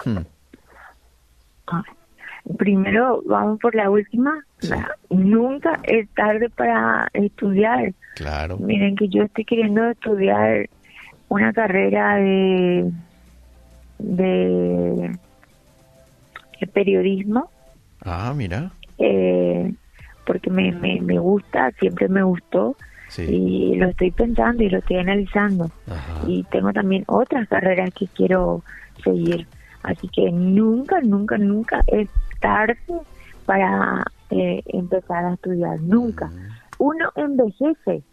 Hmm, 0.03 0.17
Primero 2.57 3.23
vamos 3.25 3.59
por 3.59 3.73
la 3.75 3.89
última. 3.89 4.43
Sí. 4.59 4.69
La- 4.69 4.95
nunca 5.09 5.79
es 5.83 6.07
tarde 6.09 6.49
para 6.49 7.07
estudiar. 7.13 7.93
claro. 8.15 8.57
Miren 8.57 8.95
que 8.95 9.07
yo 9.09 9.23
estoy 9.23 9.45
queriendo 9.45 9.83
estudiar 9.89 10.69
una 11.27 11.51
carrera 11.53 12.15
de, 12.17 12.91
de, 13.97 15.17
de 16.61 16.67
periodismo 16.67 17.49
Ah, 18.03 18.31
mira. 18.35 18.71
eh, 18.99 19.73
porque 20.25 20.49
me, 20.51 20.71
me, 20.71 21.01
me 21.01 21.17
gusta, 21.19 21.71
siempre 21.79 22.07
me 22.09 22.21
gustó 22.23 22.75
Sí. 23.09 23.23
y 23.23 23.75
lo 23.75 23.87
estoy 23.89 24.11
pensando 24.11 24.61
y 24.63 24.69
lo 24.69 24.79
estoy 24.79 24.97
analizando. 24.97 25.65
Ajá. 25.87 26.21
Y 26.27 26.43
tengo 26.51 26.71
también 26.73 27.03
otras 27.07 27.47
carreras 27.47 27.91
que 27.93 28.07
quiero 28.07 28.63
seguir. 29.03 29.47
Así 29.85 30.07
que 30.09 30.31
nunca, 30.31 30.99
nunca, 31.01 31.37
nunca 31.37 31.81
es 31.87 32.09
tarde 32.39 32.77
para 33.45 34.03
eh, 34.31 34.61
empezar 34.65 35.25
a 35.25 35.33
estudiar. 35.35 35.79
Nunca. 35.81 36.31
Uno 36.79 37.11
envejece, 37.15 38.03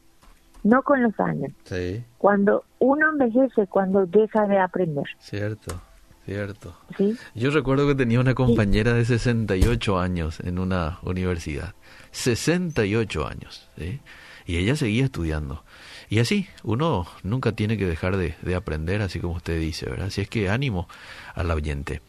no 0.62 0.82
con 0.82 1.02
los 1.02 1.18
años. 1.18 1.50
Sí, 1.64 2.04
Cuando 2.18 2.64
uno 2.78 3.11
envejece, 3.11 3.66
cuando 3.66 4.06
deja 4.06 4.46
de 4.46 4.58
aprender. 4.58 5.04
cierto, 5.18 5.80
cierto. 6.26 6.76
¿sí? 6.96 7.16
Yo 7.35 7.50
recuerdo 7.50 7.87
que 7.88 7.94
tenía 7.94 8.20
una 8.20 8.35
compañera 8.35 8.92
de 8.92 9.04
68 9.04 9.98
años 9.98 10.40
en 10.40 10.58
una 10.58 10.98
universidad. 11.02 11.74
68 12.12 13.26
años, 13.26 13.70
¿sí? 13.78 14.00
Y 14.44 14.56
ella 14.58 14.76
seguía 14.76 15.04
estudiando. 15.04 15.64
Y 16.12 16.18
así, 16.18 16.46
uno 16.62 17.07
nunca 17.22 17.53
tiene 17.53 17.79
que 17.79 17.87
dejar 17.87 18.18
de, 18.18 18.35
de 18.42 18.55
aprender, 18.55 19.01
así 19.01 19.18
como 19.18 19.33
usted 19.33 19.59
dice, 19.59 19.88
¿verdad? 19.88 20.09
Así 20.09 20.20
es 20.20 20.29
que 20.29 20.51
ánimo 20.51 20.87
al 21.35 21.51
oyente. 21.51 22.03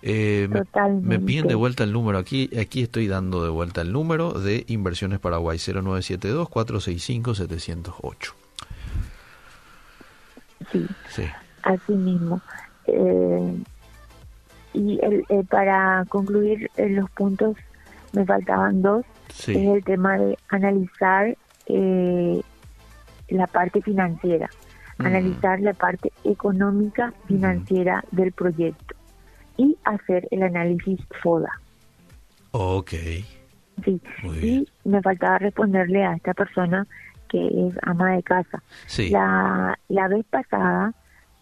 Eh, 0.00 0.48
me, 0.50 0.60
Totalmente. 0.60 1.06
me 1.06 1.18
piden 1.18 1.48
de 1.48 1.54
vuelta 1.54 1.84
el 1.84 1.92
número. 1.92 2.16
Aquí, 2.16 2.48
aquí 2.58 2.82
estoy 2.82 3.08
dando 3.08 3.44
de 3.44 3.50
vuelta 3.50 3.82
el 3.82 3.92
número 3.92 4.32
de 4.32 4.64
Inversiones 4.68 5.18
Paraguay 5.18 5.58
0972-465-708. 5.58 8.32
Sí, 10.72 10.86
Sí. 11.10 11.24
así 11.62 11.92
mismo. 11.92 12.40
Eh, 12.86 13.54
y 14.72 14.98
el, 15.04 15.26
eh, 15.28 15.44
para 15.50 16.06
concluir 16.08 16.70
eh, 16.78 16.88
los 16.88 17.10
puntos, 17.10 17.58
me 18.14 18.24
faltaban 18.24 18.80
dos. 18.80 19.04
Sí. 19.28 19.52
Es 19.52 19.76
el 19.76 19.84
tema 19.84 20.16
de 20.16 20.38
analizar 20.48 21.36
eh, 21.66 22.40
la 23.32 23.46
parte 23.46 23.80
financiera, 23.82 24.48
Mm. 24.98 25.06
analizar 25.06 25.60
la 25.60 25.72
parte 25.72 26.12
económica 26.24 27.12
financiera 27.26 28.04
del 28.10 28.32
proyecto 28.32 28.94
y 29.56 29.76
hacer 29.84 30.28
el 30.30 30.42
análisis 30.42 31.00
FODA. 31.22 31.50
Ok. 32.52 32.90
Sí. 33.84 34.00
Muy 34.22 34.38
bien. 34.38 34.66
Y 34.84 34.88
me 34.88 35.00
faltaba 35.00 35.38
responderle 35.38 36.04
a 36.04 36.14
esta 36.14 36.34
persona 36.34 36.86
que 37.28 37.46
es 37.68 37.74
ama 37.82 38.12
de 38.12 38.22
casa. 38.22 38.62
Sí. 38.86 39.08
La, 39.10 39.78
la 39.88 40.08
vez 40.08 40.24
pasada 40.26 40.92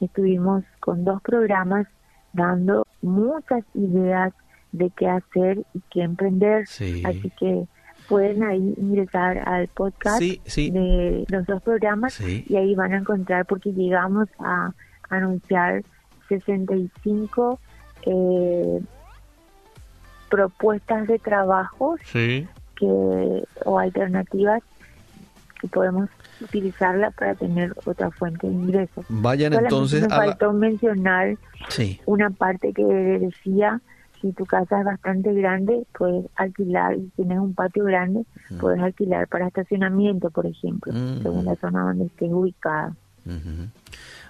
estuvimos 0.00 0.62
con 0.78 1.04
dos 1.04 1.20
programas 1.22 1.86
dando 2.32 2.86
muchas 3.02 3.64
ideas 3.74 4.32
de 4.72 4.90
qué 4.96 5.08
hacer 5.08 5.58
y 5.74 5.80
qué 5.90 6.02
emprender. 6.02 6.66
Sí. 6.68 7.02
Así 7.04 7.30
que 7.38 7.66
pueden 8.10 8.42
ahí 8.42 8.74
ingresar 8.76 9.38
al 9.48 9.68
podcast 9.68 10.18
Sí, 10.18 10.42
sí. 10.44 10.70
de 10.70 11.24
los 11.28 11.46
dos 11.46 11.62
programas 11.62 12.12
Sí. 12.14 12.44
y 12.48 12.56
ahí 12.56 12.74
van 12.74 12.92
a 12.92 12.98
encontrar 12.98 13.46
porque 13.46 13.72
llegamos 13.72 14.28
a 14.40 14.72
anunciar 15.08 15.82
65 16.28 17.58
eh, 18.06 18.80
propuestas 20.28 21.06
de 21.08 21.18
trabajo 21.18 21.96
que 22.12 23.44
o 23.64 23.78
alternativas 23.78 24.62
que 25.60 25.68
podemos 25.68 26.08
utilizarla 26.40 27.10
para 27.10 27.34
tener 27.34 27.74
otra 27.84 28.10
fuente 28.10 28.46
de 28.46 28.52
ingresos. 28.54 29.04
Vayan 29.08 29.52
Solamente 29.52 29.74
entonces 29.74 30.00
me 30.00 30.06
a 30.06 30.18
la... 30.18 30.24
faltó 30.26 30.52
mencionar 30.52 31.36
Sí. 31.68 32.00
una 32.06 32.30
parte 32.30 32.72
que 32.72 32.82
decía 32.84 33.80
si 34.20 34.32
tu 34.32 34.44
casa 34.46 34.78
es 34.80 34.84
bastante 34.84 35.32
grande 35.34 35.84
puedes 35.96 36.26
alquilar 36.36 36.96
y 36.96 37.08
tienes 37.16 37.38
un 37.38 37.54
patio 37.54 37.84
grande 37.84 38.24
puedes 38.60 38.80
alquilar 38.80 39.28
para 39.28 39.46
estacionamiento 39.48 40.30
por 40.30 40.46
ejemplo 40.46 40.92
Mm. 40.92 41.22
según 41.22 41.44
la 41.44 41.56
zona 41.56 41.82
donde 41.84 42.06
estés 42.06 42.30
ubicada 42.32 42.94
Ujú. 43.26 43.68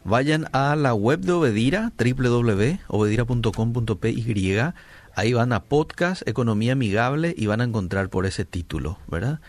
Vayan 0.05 0.47
a 0.53 0.75
la 0.75 0.95
web 0.95 1.21
de 1.21 1.31
Obedira, 1.33 1.93
www.obedira.com.py. 1.97 4.61
Ahí 5.15 5.33
van 5.33 5.53
a 5.53 5.63
podcast 5.65 6.27
Economía 6.29 6.73
Amigable 6.73 7.35
y 7.37 7.47
van 7.47 7.61
a 7.61 7.65
encontrar 7.65 8.09
por 8.09 8.27
ese 8.27 8.45
título, 8.45 8.99
¿verdad? 9.09 9.41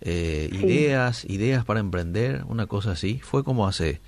Eh, 0.00 0.48
Sí. 0.52 0.66
Ideas, 0.66 1.24
ideas 1.26 1.64
para 1.64 1.80
emprender, 1.80 2.44
una 2.48 2.66
cosa 2.66 2.92
así. 2.92 3.20
Fue 3.22 3.44
como 3.44 3.66
hace 3.66 4.00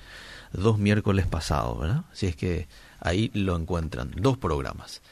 dos 0.52 0.78
miércoles 0.78 1.26
pasados, 1.26 1.80
¿verdad? 1.80 2.04
Así 2.12 2.26
es 2.26 2.36
que 2.36 2.66
ahí 3.00 3.30
lo 3.34 3.56
encuentran, 3.56 4.10
dos 4.16 4.36
programas. 4.38 5.02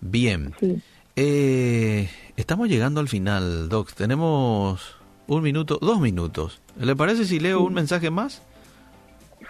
Bien. 0.00 0.54
sí 0.60 0.80
Eh, 1.16 2.08
estamos 2.36 2.68
llegando 2.68 3.00
al 3.00 3.08
final, 3.08 3.68
Doc. 3.68 3.92
Tenemos 3.92 4.96
un 5.26 5.42
minuto, 5.42 5.78
dos 5.80 6.00
minutos. 6.00 6.60
¿Le 6.78 6.94
parece 6.94 7.24
si 7.24 7.40
leo 7.40 7.62
un 7.62 7.74
mensaje 7.74 8.10
más? 8.10 8.42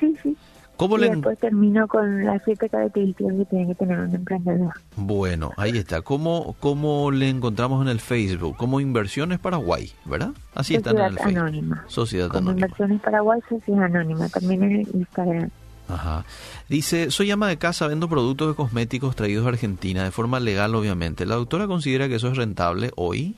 sí 0.01 0.17
sí 0.23 0.37
¿Cómo 0.79 0.97
y 0.97 1.01
le... 1.01 1.11
después 1.11 1.37
termino 1.41 1.89
con 1.89 2.25
las 2.25 2.41
siete 2.45 2.69
características 2.69 3.35
que 3.37 3.45
tiene 3.47 3.67
que 3.67 3.75
tener 3.75 3.99
un 3.99 4.15
emprendedor 4.15 4.73
Bueno, 4.95 5.51
ahí 5.57 5.77
está. 5.77 6.03
¿Cómo, 6.03 6.55
¿Cómo 6.61 7.11
le 7.11 7.29
encontramos 7.29 7.83
en 7.83 7.89
el 7.89 7.99
Facebook? 7.99 8.57
Como 8.57 8.79
Inversiones 8.81 9.41
Paraguay, 9.41 9.91
¿verdad? 10.05 10.31
Así 10.55 10.77
están 10.77 10.97
en 10.97 11.05
el 11.05 11.11
Sociedad 11.11 11.25
Facebook. 11.27 11.41
Anónima. 11.49 11.85
Sociedad 11.89 12.29
como 12.29 12.39
Anónima. 12.39 12.67
Inversiones 12.67 13.01
Paraguay 13.03 13.41
Sociedad 13.49 13.85
Anónima 13.85 14.29
también 14.29 14.63
en 14.63 14.73
el 14.73 14.89
Instagram 14.95 15.51
Ajá. 15.89 16.25
Dice, 16.69 17.11
soy 17.11 17.31
ama 17.31 17.49
de 17.49 17.57
casa, 17.59 17.87
vendo 17.89 18.09
productos 18.09 18.49
de 18.49 18.55
cosméticos 18.55 19.17
traídos 19.17 19.47
a 19.47 19.49
Argentina 19.49 20.05
de 20.05 20.11
forma 20.11 20.39
legal, 20.39 20.75
obviamente. 20.75 21.25
¿La 21.27 21.37
doctora 21.37 21.67
considera 21.67 22.09
que 22.09 22.17
eso 22.17 22.29
es 22.29 22.37
rentable 22.37 22.91
hoy? 22.97 23.37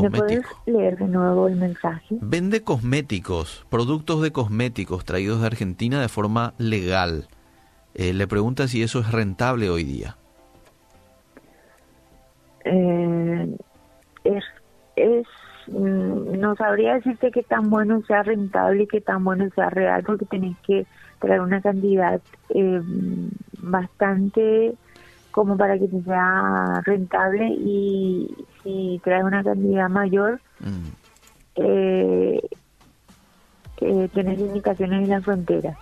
¿Me 0.00 0.10
puedes 0.10 0.44
Cosmético. 0.44 0.62
leer 0.66 0.98
de 0.98 1.06
nuevo 1.08 1.48
el 1.48 1.56
mensaje? 1.56 2.16
Vende 2.20 2.62
cosméticos, 2.62 3.64
productos 3.70 4.20
de 4.20 4.30
cosméticos 4.30 5.06
traídos 5.06 5.40
de 5.40 5.46
Argentina 5.46 6.00
de 6.02 6.08
forma 6.08 6.52
legal. 6.58 7.28
Eh, 7.94 8.12
le 8.12 8.26
pregunta 8.26 8.68
si 8.68 8.82
eso 8.82 9.00
es 9.00 9.10
rentable 9.10 9.70
hoy 9.70 9.84
día. 9.84 10.18
Eh, 12.66 13.56
es, 14.24 14.44
es 14.96 15.26
no 15.68 16.54
sabría 16.56 16.94
decirte 16.94 17.30
qué 17.30 17.42
tan 17.42 17.70
bueno 17.70 18.02
sea 18.06 18.22
rentable 18.22 18.84
y 18.84 18.86
qué 18.86 19.00
tan 19.00 19.24
bueno 19.24 19.48
sea 19.54 19.70
real 19.70 20.02
porque 20.04 20.24
tenés 20.26 20.56
que 20.66 20.86
traer 21.18 21.40
una 21.40 21.60
cantidad 21.60 22.20
eh, 22.50 22.80
bastante 23.58 24.74
como 25.36 25.56
para 25.56 25.78
que 25.78 25.86
te 25.86 26.02
sea 26.02 26.80
rentable 26.84 27.48
y 27.48 28.34
si 28.62 29.00
traes 29.04 29.22
una 29.22 29.44
cantidad 29.44 29.90
mayor, 29.90 30.40
mm. 30.60 30.88
eh, 31.56 32.40
eh, 33.82 34.08
tenés 34.14 34.38
limitaciones 34.38 35.02
en 35.04 35.10
la 35.10 35.20
frontera. 35.20 35.76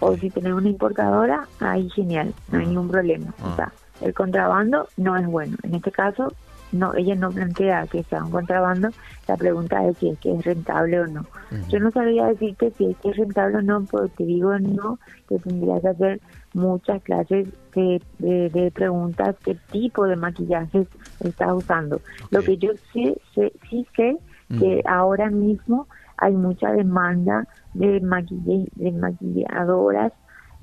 O 0.00 0.16
si 0.16 0.30
tenés 0.30 0.54
una 0.54 0.70
importadora, 0.70 1.46
ahí 1.60 1.90
genial, 1.90 2.32
no 2.50 2.58
hay 2.58 2.64
ah. 2.64 2.68
ningún 2.68 2.88
problema. 2.88 3.34
O 3.42 3.48
ah. 3.48 3.56
sea, 3.56 3.72
el 4.00 4.14
contrabando 4.14 4.88
no 4.96 5.16
es 5.16 5.26
bueno. 5.26 5.58
En 5.62 5.74
este 5.74 5.92
caso, 5.92 6.32
no 6.74 6.94
ella 6.94 7.14
no 7.14 7.30
plantea 7.30 7.86
que 7.86 8.02
sea 8.02 8.24
un 8.24 8.30
contrabando, 8.30 8.90
la 9.28 9.36
pregunta 9.36 9.86
es 9.86 9.96
si 9.98 10.10
es 10.10 10.18
que 10.18 10.34
es 10.34 10.44
rentable 10.44 11.00
o 11.00 11.06
no. 11.06 11.24
Yo 11.68 11.78
no 11.78 11.90
sabría 11.90 12.26
decirte 12.26 12.72
si 12.72 12.86
es 12.86 12.96
que 12.98 13.10
es 13.10 13.16
rentable 13.16 13.58
o 13.58 13.62
no, 13.62 13.84
porque 13.84 14.10
te 14.16 14.24
digo 14.24 14.58
no, 14.58 14.98
que 15.28 15.38
tendrías 15.38 15.82
que 15.82 15.88
hacer 15.88 16.20
muchas 16.52 17.02
clases 17.02 17.48
de, 17.74 18.02
de, 18.18 18.70
preguntas, 18.72 19.36
qué 19.44 19.56
tipo 19.70 20.06
de 20.06 20.16
maquillaje 20.16 20.86
estás 21.20 21.52
usando. 21.52 22.00
Lo 22.30 22.42
que 22.42 22.56
yo 22.58 22.70
sí, 22.92 23.14
sé, 23.34 23.52
sí 23.70 23.86
sé 23.96 24.16
que 24.58 24.82
ahora 24.86 25.30
mismo 25.30 25.86
hay 26.16 26.32
mucha 26.32 26.70
demanda 26.72 27.46
de, 27.72 28.00
de 28.00 28.92
maquilladoras 28.92 30.12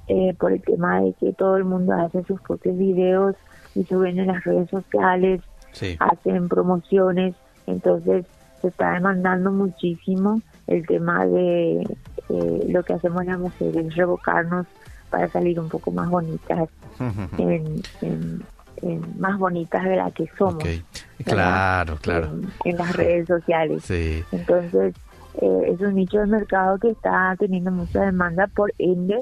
eh, 0.07 0.33
por 0.39 0.51
el 0.51 0.61
tema 0.61 1.01
de 1.01 1.13
que 1.13 1.33
todo 1.33 1.57
el 1.57 1.63
mundo 1.63 1.93
hace 1.93 2.23
sus 2.23 2.41
propios 2.41 2.77
videos 2.77 3.35
y 3.75 3.83
suben 3.83 4.19
en 4.19 4.27
las 4.27 4.43
redes 4.43 4.69
sociales, 4.69 5.41
hacen 5.99 6.49
promociones, 6.49 7.35
entonces 7.67 8.25
se 8.61 8.67
está 8.67 8.93
demandando 8.93 9.51
muchísimo 9.51 10.41
el 10.67 10.85
tema 10.85 11.25
de 11.25 11.81
eh, 12.29 12.65
lo 12.69 12.83
que 12.83 12.93
hacemos 12.93 13.25
las 13.25 13.39
mujeres, 13.39 13.95
revocarnos 13.95 14.67
para 15.09 15.27
salir 15.27 15.59
un 15.59 15.69
poco 15.69 15.91
más 15.91 16.09
bonitas, 16.09 16.69
en, 17.37 17.81
más 19.19 19.37
bonitas 19.37 19.83
de 19.83 19.95
las 19.95 20.13
que 20.13 20.29
somos. 20.37 20.63
Claro, 21.25 21.97
claro. 22.01 22.31
En, 22.63 22.77
las 22.77 22.95
redes 22.95 23.27
sociales. 23.27 23.83
Entonces, 24.31 24.95
eh, 25.41 25.61
es 25.67 25.79
un 25.81 25.95
nicho 25.95 26.19
de 26.19 26.27
mercado 26.27 26.77
que 26.77 26.89
está 26.89 27.35
teniendo 27.37 27.71
mucha 27.71 28.01
demanda, 28.01 28.47
por 28.47 28.73
ende, 28.77 29.21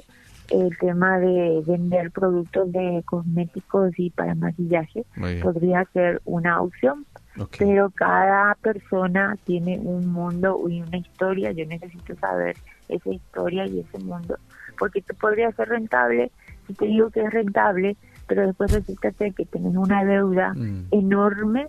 el 0.52 0.78
tema 0.78 1.20
de 1.20 1.62
vender 1.66 2.12
productos 2.12 2.72
de 2.72 3.04
cosméticos 3.06 3.92
y 3.98 4.10
para 4.10 4.36
maquillaje 4.36 5.06
podría 5.42 5.86
ser 5.94 6.22
una 6.26 6.62
opción. 6.62 7.06
Pero 7.58 7.90
cada 7.92 8.56
persona 8.56 9.38
tiene 9.46 9.80
un 9.80 10.08
mundo 10.08 10.62
y 10.68 10.82
una 10.82 10.98
historia. 10.98 11.52
Yo 11.52 11.66
necesito 11.66 12.16
saber 12.18 12.58
esa 12.90 13.10
historia 13.12 13.66
y 13.66 13.80
ese 13.80 14.04
mundo. 14.04 14.38
Porque 14.78 15.02
te 15.02 15.14
podría 15.14 15.52
ser 15.54 15.70
rentable 15.70 16.32
si 16.68 16.74
te 16.74 16.86
digo 16.86 17.10
que 17.10 17.22
es 17.22 17.32
rentable, 17.32 17.98
pero 18.28 18.46
después 18.46 18.72
resulta 18.72 19.12
que 19.12 19.32
tenés 19.32 19.76
una 19.76 20.04
deuda 20.04 20.54
mm. 20.54 20.88
enorme 20.92 21.68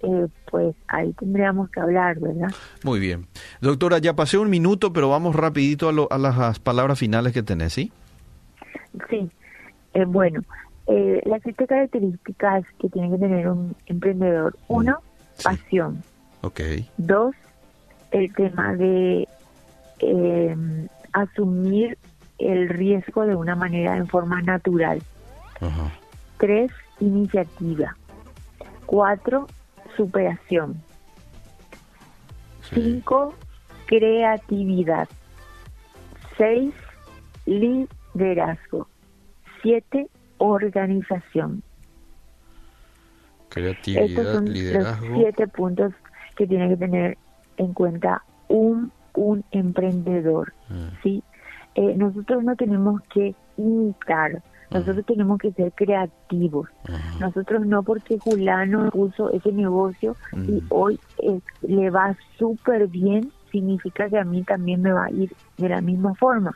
eh, 0.00 0.28
pues 0.50 0.76
ahí 0.86 1.12
tendríamos 1.14 1.70
que 1.70 1.80
hablar, 1.80 2.20
¿verdad? 2.20 2.48
Muy 2.84 3.00
bien. 3.00 3.26
Doctora, 3.60 3.98
ya 3.98 4.14
pasé 4.14 4.38
un 4.38 4.48
minuto, 4.48 4.92
pero 4.92 5.08
vamos 5.08 5.34
rapidito 5.34 5.88
a, 5.88 6.14
a 6.14 6.18
las 6.18 6.60
palabras 6.60 7.00
finales 7.00 7.32
que 7.32 7.42
tenés, 7.42 7.72
¿sí? 7.72 7.90
Sí, 9.08 9.30
eh, 9.94 10.04
bueno, 10.04 10.42
eh, 10.86 11.22
las 11.26 11.42
siete 11.42 11.66
características 11.66 12.64
que 12.80 12.88
tiene 12.88 13.10
que 13.10 13.18
tener 13.18 13.48
un 13.48 13.76
emprendedor. 13.86 14.56
Uno, 14.68 15.00
pasión. 15.42 16.02
Ok. 16.42 16.60
Dos, 16.96 17.34
el 18.10 18.32
tema 18.34 18.74
de 18.74 19.28
em, 19.98 20.88
asumir 21.12 21.98
el 22.38 22.68
riesgo 22.68 23.26
de 23.26 23.34
una 23.34 23.54
manera 23.54 23.96
en 23.96 24.06
forma 24.06 24.40
natural. 24.42 25.02
Tres, 26.38 26.70
iniciativa. 27.00 27.96
Cuatro, 28.86 29.46
superación. 29.96 30.80
Cinco, 32.72 33.34
creatividad. 33.86 35.08
Seis, 36.36 36.72
liderazgo. 38.18 38.88
Siete, 39.62 40.08
organización. 40.38 41.62
Creatividad, 43.48 44.04
Estos 44.04 44.34
son 44.34 44.52
liderazgo. 44.52 45.06
Los 45.06 45.18
siete 45.18 45.48
puntos 45.48 45.92
que 46.36 46.46
tiene 46.46 46.68
que 46.68 46.76
tener 46.76 47.18
en 47.56 47.72
cuenta 47.72 48.22
un, 48.48 48.92
un 49.14 49.44
emprendedor. 49.50 50.52
Ah. 50.70 50.90
¿sí? 51.02 51.22
Eh, 51.74 51.94
nosotros 51.96 52.44
no 52.44 52.56
tenemos 52.56 53.00
que 53.12 53.34
imitar, 53.56 54.42
nosotros 54.70 55.04
tenemos 55.06 55.38
que 55.38 55.52
ser 55.52 55.72
creativos. 55.72 56.68
Nosotros 57.20 57.66
no 57.66 57.82
porque 57.82 58.18
Julano 58.18 58.90
puso 58.90 59.30
ese 59.30 59.52
negocio 59.52 60.16
y 60.32 60.62
hoy 60.68 60.98
eh, 61.22 61.40
le 61.62 61.90
va 61.90 62.16
súper 62.38 62.86
bien, 62.88 63.32
significa 63.50 64.08
que 64.08 64.18
a 64.18 64.24
mí 64.24 64.42
también 64.42 64.82
me 64.82 64.92
va 64.92 65.06
a 65.06 65.10
ir 65.10 65.32
de 65.56 65.68
la 65.68 65.80
misma 65.80 66.14
forma. 66.14 66.54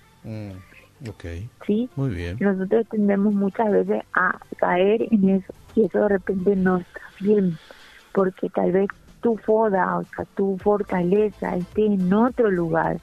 Ok. 1.09 1.25
Sí. 1.67 1.89
Muy 1.97 2.11
bien. 2.11 2.37
Nosotros 2.41 2.87
tendemos 2.91 3.35
muchas 3.35 3.71
veces 3.71 4.03
a 4.15 4.39
caer 4.59 5.03
en 5.11 5.29
eso 5.31 5.53
y 5.75 5.85
eso 5.85 6.01
de 6.01 6.09
repente 6.09 6.57
no 6.57 6.79
está 6.79 7.01
bien 7.21 7.59
porque 8.13 8.49
tal 8.51 8.73
vez 8.73 8.89
tu 9.21 9.37
foda, 9.39 9.99
o 9.99 10.05
sea, 10.05 10.25
tu 10.37 10.59
fortaleza 10.59 11.57
esté 11.57 11.87
en 11.87 12.13
otro 12.13 12.51
lugar. 12.51 12.99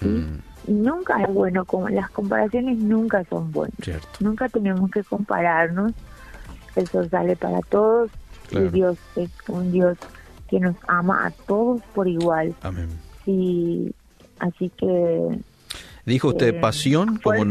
¿sí? 0.00 0.26
Y 0.66 0.72
nunca 0.72 1.22
es 1.22 1.32
bueno, 1.32 1.64
como 1.64 1.88
las 1.88 2.10
comparaciones 2.10 2.78
nunca 2.78 3.24
son 3.24 3.52
buenas. 3.52 3.76
Nunca 4.20 4.48
tenemos 4.48 4.90
que 4.90 5.02
compararnos. 5.02 5.92
El 6.76 6.88
sol 6.88 7.08
sale 7.08 7.36
para 7.36 7.60
todos 7.60 8.10
y 8.50 8.60
Dios 8.68 8.98
es 9.16 9.30
un 9.48 9.70
Dios 9.72 9.96
que 10.48 10.58
nos 10.58 10.76
ama 10.88 11.26
a 11.26 11.30
todos 11.30 11.80
por 11.94 12.08
igual. 12.08 12.54
Amén. 12.62 12.88
Y 13.26 13.94
así 14.40 14.70
que 14.70 15.38
Dijo 16.06 16.28
usted 16.28 16.48
eh, 16.48 16.60
pasión 16.60 17.18
como, 17.18 17.44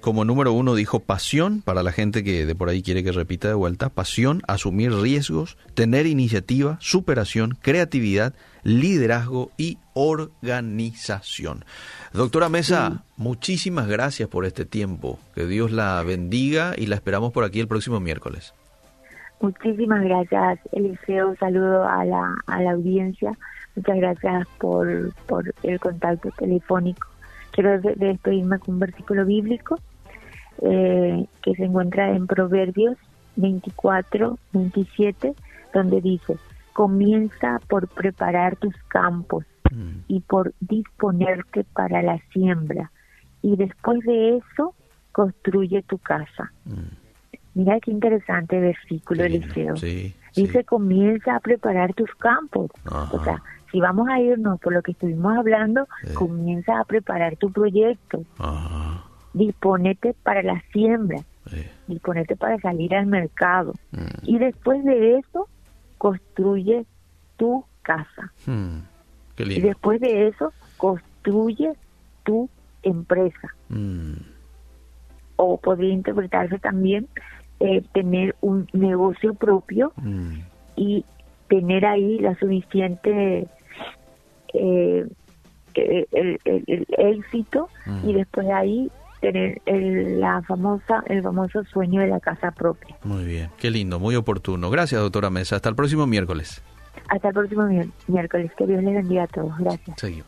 como 0.00 0.24
número 0.24 0.52
uno, 0.52 0.74
dijo 0.74 1.00
pasión 1.00 1.62
para 1.62 1.82
la 1.82 1.92
gente 1.92 2.22
que 2.22 2.44
de 2.46 2.54
por 2.54 2.68
ahí 2.68 2.82
quiere 2.82 3.02
que 3.02 3.12
repita 3.12 3.48
de 3.48 3.54
vuelta, 3.54 3.88
pasión, 3.88 4.42
asumir 4.46 4.92
riesgos, 4.92 5.56
tener 5.74 6.06
iniciativa, 6.06 6.76
superación, 6.80 7.56
creatividad, 7.60 8.34
liderazgo 8.62 9.50
y 9.56 9.78
organización. 9.94 11.64
Doctora 12.12 12.48
Mesa, 12.48 13.04
muchísimas 13.16 13.88
gracias 13.88 14.28
por 14.28 14.44
este 14.44 14.64
tiempo. 14.64 15.18
Que 15.34 15.46
Dios 15.46 15.72
la 15.72 16.02
bendiga 16.02 16.74
y 16.76 16.86
la 16.86 16.96
esperamos 16.96 17.32
por 17.32 17.44
aquí 17.44 17.60
el 17.60 17.68
próximo 17.68 17.98
miércoles. 17.98 18.54
Muchísimas 19.40 20.02
gracias, 20.02 20.60
Eliseo. 20.72 21.34
Saludo 21.36 21.86
a 21.86 22.04
la, 22.04 22.34
a 22.46 22.62
la 22.62 22.72
audiencia. 22.72 23.32
Muchas 23.74 23.96
gracias 23.96 24.48
por, 24.58 25.12
por 25.26 25.54
el 25.62 25.78
contacto 25.78 26.30
telefónico 26.38 27.06
quiero 27.52 27.80
despedirme 27.80 28.58
con 28.58 28.74
un 28.74 28.80
versículo 28.80 29.24
bíblico 29.24 29.78
eh, 30.62 31.26
que 31.42 31.54
se 31.54 31.64
encuentra 31.64 32.14
en 32.14 32.26
Proverbios 32.26 32.96
24, 33.36 34.38
27, 34.52 35.34
donde 35.74 36.00
dice, 36.00 36.36
comienza 36.72 37.60
por 37.68 37.88
preparar 37.88 38.56
tus 38.56 38.74
campos 38.88 39.44
mm. 39.70 39.98
y 40.08 40.20
por 40.20 40.54
disponerte 40.60 41.64
para 41.64 42.02
la 42.02 42.18
siembra 42.32 42.90
y 43.42 43.56
después 43.56 44.00
de 44.00 44.38
eso 44.38 44.74
construye 45.12 45.82
tu 45.82 45.98
casa. 45.98 46.52
Mm. 46.64 47.06
Mira 47.54 47.80
qué 47.80 47.90
interesante 47.90 48.60
versículo, 48.60 49.24
Eliseo. 49.24 49.74
dice, 50.34 50.64
comienza 50.64 51.36
a 51.36 51.40
preparar 51.40 51.94
tus 51.94 52.14
campos. 52.16 52.70
O 53.12 53.24
sea, 53.24 53.42
si 53.70 53.80
vamos 53.80 54.08
a 54.08 54.20
irnos 54.20 54.60
por 54.60 54.72
lo 54.72 54.82
que 54.82 54.92
estuvimos 54.92 55.36
hablando, 55.36 55.86
comienza 56.14 56.78
a 56.80 56.84
preparar 56.84 57.36
tu 57.36 57.50
proyecto. 57.50 58.22
Disponete 59.32 60.14
para 60.22 60.42
la 60.42 60.62
siembra. 60.72 61.20
Disponete 61.86 62.36
para 62.36 62.58
salir 62.58 62.94
al 62.94 63.06
mercado. 63.06 63.74
Mm. 63.92 64.24
Y 64.24 64.38
después 64.38 64.84
de 64.84 65.18
eso, 65.18 65.48
construye 65.98 66.84
tu 67.36 67.64
casa. 67.82 68.32
Mm. 68.46 68.78
Y 69.38 69.60
después 69.60 70.00
de 70.00 70.28
eso, 70.28 70.52
construye 70.76 71.72
tu 72.24 72.48
empresa. 72.82 73.54
Mm. 73.68 74.14
O 75.36 75.58
podría 75.58 75.92
interpretarse 75.92 76.58
también 76.58 77.06
eh, 77.60 77.82
tener 77.92 78.34
un 78.40 78.66
negocio 78.72 79.34
propio 79.34 79.92
y 80.76 81.04
tener 81.48 81.86
ahí 81.86 82.18
la 82.18 82.34
suficiente 82.36 83.46
eh, 84.54 85.06
el, 85.74 86.40
el, 86.44 86.86
éxito 86.98 87.68
y 88.04 88.14
después 88.14 88.46
de 88.46 88.52
ahí 88.52 88.90
tener 89.20 89.60
el, 89.66 90.20
la 90.20 90.42
famosa 90.42 91.02
el 91.06 91.22
famoso 91.22 91.64
sueño 91.64 92.00
de 92.00 92.08
la 92.08 92.20
casa 92.20 92.50
propia. 92.50 92.96
Muy 93.04 93.24
bien, 93.24 93.50
qué 93.58 93.70
lindo, 93.70 93.98
muy 93.98 94.16
oportuno. 94.16 94.70
Gracias, 94.70 95.00
doctora 95.00 95.30
Mesa. 95.30 95.56
Hasta 95.56 95.68
el 95.68 95.74
próximo 95.74 96.06
miércoles. 96.06 96.62
Hasta 97.08 97.28
el 97.28 97.34
próximo 97.34 97.68
miércoles. 98.08 98.50
Que 98.56 98.66
Dios 98.66 98.82
les 98.82 98.94
bendiga 98.94 99.24
a 99.24 99.26
todos. 99.28 99.56
Gracias. 99.58 100.00
Seguimos. 100.00 100.26